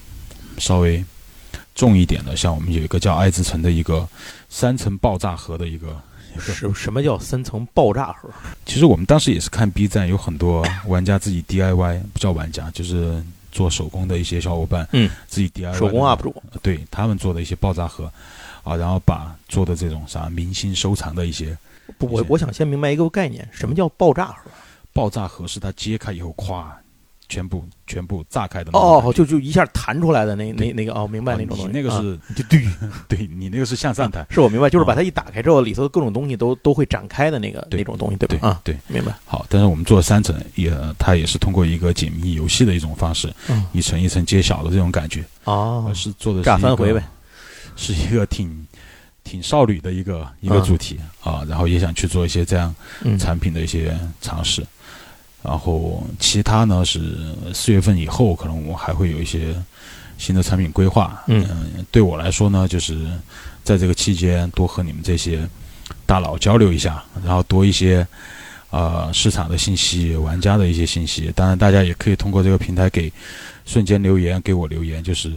[0.59, 1.05] 稍微
[1.75, 4.09] 重一点的，像我们有一个叫爱之城的一个
[4.49, 6.01] 三层爆炸盒的一个。
[6.41, 8.29] 什什么叫三层爆炸盒？
[8.67, 13.23] 其实我们当时也是看 B 站，有很多 玩家自己 DIY，不叫玩家，就是
[13.53, 18.11] 做手工的一些小伙伴，嗯，自己 DIY 手工 UP 主，对他们做的一些爆炸盒，
[18.63, 21.57] 啊，然后把做的这种啥明星收藏的一些，
[21.99, 24.51] 不，我我想先明白一个概念，什么叫爆炸盒？
[24.93, 26.65] 爆炸盒是它揭开以后，咵。
[27.35, 31.73] 全部全部炸开的哦，就就一下弹出来的那那那个哦，明白那种东西。
[31.73, 32.65] 那个是就对
[33.09, 38.51] 对，你那个是向上弹，是我明白，就是把它一打开之后，里头的各种东西都都会展开的那个那种东西，对吧？
[38.51, 39.13] 啊，对，明白。
[39.25, 43.29] 好，但是我们做三层，也它也是通过一个解密游戏的一种方式，
[43.73, 45.25] 一层一层揭晓的这种感觉。
[45.43, 47.03] 哦，是做的炸三回呗，
[47.75, 48.65] 是一个挺
[49.25, 52.73] 挺少女的一个一个主题啊，然后也想去做一些这样
[53.19, 54.65] 产品的一些尝试。
[55.45, 57.17] 然后其他呢是
[57.53, 59.55] 四月份以后，可能我还会有一些
[60.17, 61.23] 新的产品规划。
[61.27, 63.07] 嗯，对我来说呢，就是
[63.63, 65.47] 在这个期间多和你们这些
[66.07, 68.07] 大佬交流一下，然后多一些
[68.71, 71.31] 呃市场的信息、玩家的一些信息。
[71.37, 73.13] 当然，大家也可以通过这个平台给
[73.67, 75.31] 瞬间留言，给我留言，就是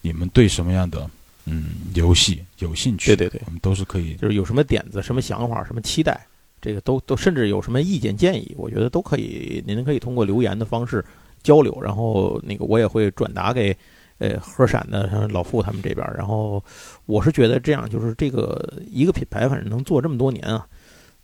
[0.00, 1.06] 你们对什么样的
[1.44, 3.14] 嗯游戏有兴趣？
[3.14, 6.18] 对对对，我们都是可以，就是有什么点子、什么想法、什么期待。
[6.60, 11.02] 这个都都甚至有什么意见建议，我觉得都可以，您可以通过留言的方式
[11.42, 13.74] 交流，然后那个我也会转达给
[14.18, 16.06] 呃河闪的老傅他们这边。
[16.14, 16.62] 然后
[17.06, 20.66] 我是觉得这样，就是这个一个品牌反正能做这么多年啊，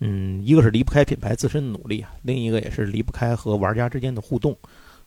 [0.00, 4.56] 嗯，一个是离不开品牌自身的努力啊，另一个也是离不开和玩家之间的互动。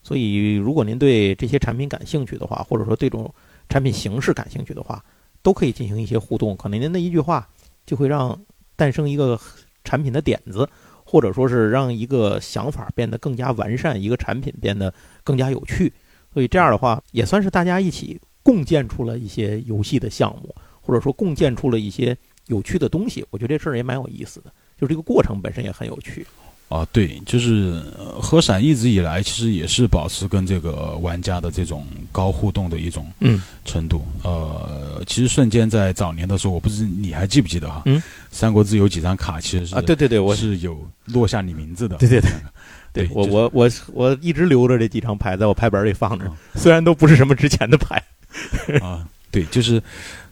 [0.03, 3.33] 所以如果您对这些产品感兴趣的话，或者说这种
[3.67, 5.03] 产品形式感兴趣的话，
[5.41, 6.55] 都可以进行一些互动。
[6.55, 7.49] 可能您的一句话
[7.87, 8.39] 就会让
[8.75, 9.39] 诞生一个。
[9.89, 10.69] 产品的点子，
[11.03, 15.91] 或者说是让一个想法变得更加完善，一个产品变得更加有趣，
[16.31, 22.15] 所以这样的话也算是大家一起共建出了一些游戏的项目，或者说共建出了一些
[22.45, 23.25] 有趣的东西。
[23.31, 26.23] 我觉得这事儿也蛮有意思的，就这个过程本身也很有趣。
[26.69, 27.81] 啊，对，就是
[28.21, 34.05] 和闪一直以来其实也是保持跟这个玩家的这种高互动的一种嗯程度。
[34.23, 37.81] 呃，其实瞬间在早年的时候，我不知你还记不记得哈？
[37.85, 41.97] 嗯，三国志有几张卡其实是啊，对对对，我是有落下你名字的。
[41.97, 42.29] 对对对，
[42.93, 47.99] 对 我我我我一直留着这几张牌在我牌本里放着，嗯虽然都不是什么值钱的牌。
[48.79, 49.81] 啊，对，就是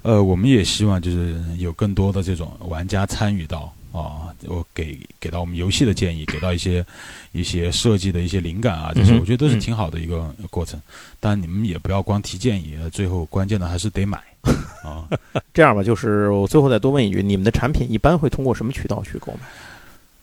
[0.04, 3.74] 呃，我们也希望就是有更多的这种玩家参与到。
[3.92, 6.86] 啊，我给给到我们游戏的建议，给到一些
[7.32, 10.80] 一些设计的一些灵感啊，这些我觉得都是挺好的一个过程。
[11.20, 14.22] 但你们也不要光提建议，最后关键的还是得买
[14.84, 15.08] 啊。
[15.54, 19.40] 这样吧，就是我最后再多问一句，你们的产品一般会通过什么渠道去购买？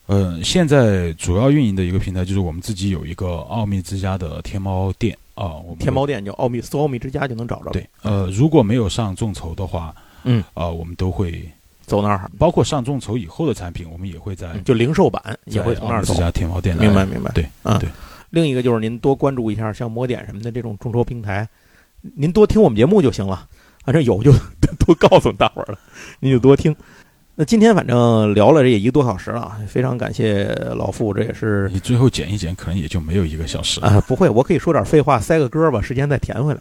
[0.06, 7.70] 呃，现在主要运营的一个平台就是我们自己有一个奥秘之家的天猫店啊，我们天猫店叫奥秘，搜奥秘之家就能找着。
[7.70, 11.50] 对，呃，如果没有上众筹的话，嗯，啊，我们都会。
[11.86, 16.14] 走那儿，包括上众筹以后的产品，我们也会在就零售版也会从那儿走。
[16.14, 17.30] 这家天猫店，明白明白。
[17.32, 17.88] 对，啊对。
[18.30, 21.48] 另一个就是您多关注一下像魔点什么的这种众筹平台，
[22.16, 23.46] 您多听我们节目就行了。
[23.84, 24.32] 反正有就
[24.78, 25.78] 多告诉大伙儿了，
[26.18, 26.74] 您就多听。
[27.36, 34.00] 那今天反正聊了这也一个多小时了，非常感谢老傅，这也是你最后剪一剪，可能也就没有一个小时啊。
[34.08, 36.60] 不会，我可以说点废话，塞个歌吧，时间再填回来。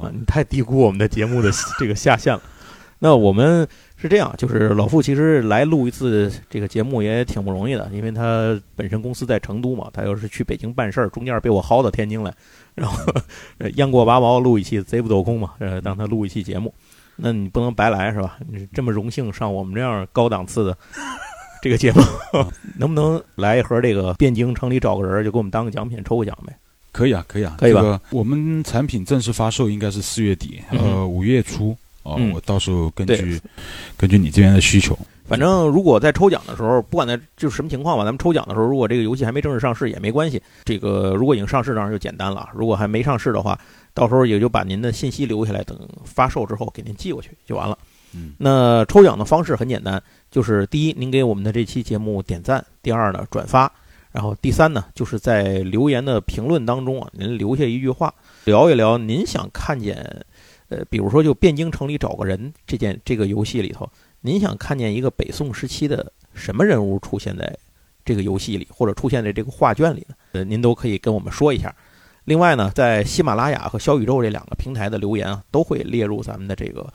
[0.00, 1.50] 啊，你太低估我们的节目的
[1.80, 2.42] 这个下限了。
[3.00, 3.66] 那我们。
[4.00, 12.32] 是这样，就是老傅其实来录一次这个节目也挺不容易的，因为他本身公司在成都嘛，他要是去北京办事儿，中间被我薅到天津来，
[12.76, 12.96] 然后
[13.74, 16.72] 雁过拔毛录一期贼不走空嘛，呃，让他录一期节目，
[17.16, 18.38] 那你不能白来是吧？
[18.48, 20.78] 你这么荣幸上我们这样高档次的
[21.60, 22.00] 这个节目，
[22.78, 26.56] 能不能来一盒这个汴京城里找个人，就给我们当个奖品，抽个奖呗？
[26.92, 28.00] 可以啊，可以啊，可以吧？
[28.10, 31.76] 我们产品正式发售应该是四月底，呃，五月初。
[32.02, 33.40] 哦，我到时候根据
[33.96, 40.42] 根据你这边的需求，反正如果在抽奖的时候，不管在就是什么情况吧，咱们抽奖的时候，如果这个游戏还没正式上市也没关系。
[40.64, 43.58] 这个如果已经上市，当然就简单了；如果还没上市的话，
[43.92, 47.76] 到时候也就把您的信息留下来，等发售之后给您寄过去就完了。
[48.14, 53.70] 嗯，那抽奖的方式很简单，就是第一，您给我们的这期节目点赞；第二呢，转发；
[54.12, 60.24] 然后第三呢，就是在留言的评论当中啊，您留下一句话，聊一聊您想看见。
[60.68, 63.88] 呃，比如说，就汴京城里找个人这件这个游戏里头，
[64.20, 67.56] 您想看见一个北宋时期的什么人物出现在
[68.04, 70.14] 这个游戏里，或者出现在这个画卷里呢？
[70.32, 71.74] 呃，您都可以跟我们说一下。
[72.24, 76.86] 另外呢，在喜马拉雅和小宇宙这两个平台的留言啊，都会列入咱们的这个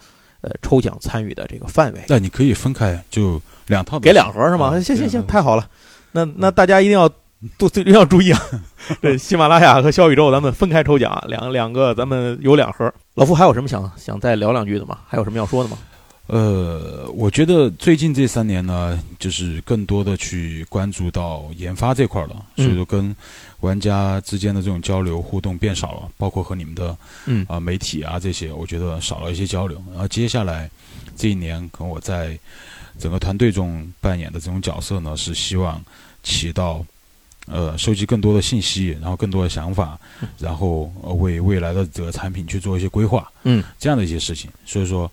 [0.41, 2.01] 呃抽奖参与的这个范围。
[2.07, 4.79] 那你可以分开，就两套，给两盒是吗？
[4.79, 5.67] 行行行，太好了。
[6.11, 7.09] 那那大家一定要。
[7.57, 8.41] 都一定要注意啊！
[9.01, 12.91] 对，喜马拉雅和小宇宙，咱们分开抽奖，两两个，咱们有两盒。
[13.15, 14.99] 老夫还有什么想想再聊两句的吗？
[15.07, 15.77] 还有什么要说的吗？
[16.27, 23.13] 呃，我觉得最近这三年呢，就是更多的去关注到研发这块了，所以说跟
[23.59, 29.83] 玩家之间的这种交流互动变少了，包括和你们的嗯啊媒体啊这些，我觉得少了一些交流。
[29.91, 30.69] 然后接下来
[31.17, 32.39] 这一年，可能我在
[32.97, 35.83] 整个团队中扮演的这种角色呢，是希望
[36.23, 36.83] 起到。
[37.45, 39.99] 呃，收集更多的信息，然后更多的想法，
[40.39, 44.49] 然后为未来的这个产品去做一些规划，嗯，这样的一些事情。
[44.65, 45.11] 所以说，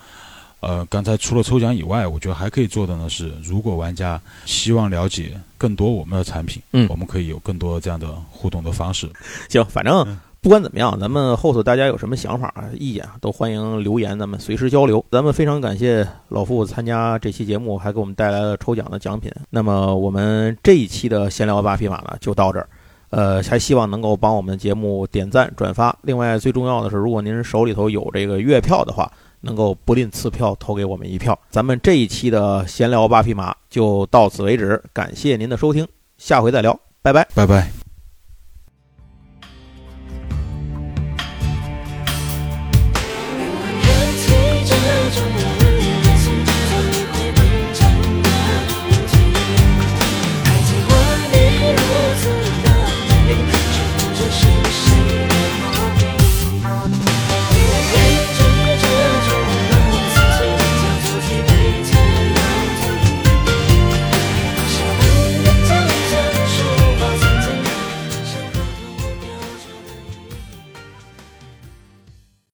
[0.61, 9.11] 呃，刚才除了抽奖以外，我觉得还可以做的呢是，如果玩家希望了解更多我们的产品，嗯，我们可以有更多这样的互动的方式。
[9.49, 10.19] 行，反正。
[10.43, 15.05] 不管怎么样，咱们后头大家有什么想法、意见啊，都欢迎留言，咱们随时交流。
[15.11, 19.31] 咱们非常感谢老傅参加这期节目，还给我们带来了抽奖的奖品。
[19.51, 22.69] 那么我们这一期的闲聊八匹马呢，就到这儿。
[23.11, 25.95] 呃，还希望能够帮我们节目点赞、转发。
[26.03, 29.11] 另外，最重要的是，如果您手里头有这个月票的话，
[29.41, 31.39] 能够不吝赐票投给我们一票。
[31.51, 35.87] 咱们这一期的闲聊八匹马就到此为止，感谢您的收听，
[36.19, 37.80] 下回再聊，拜拜，拜拜。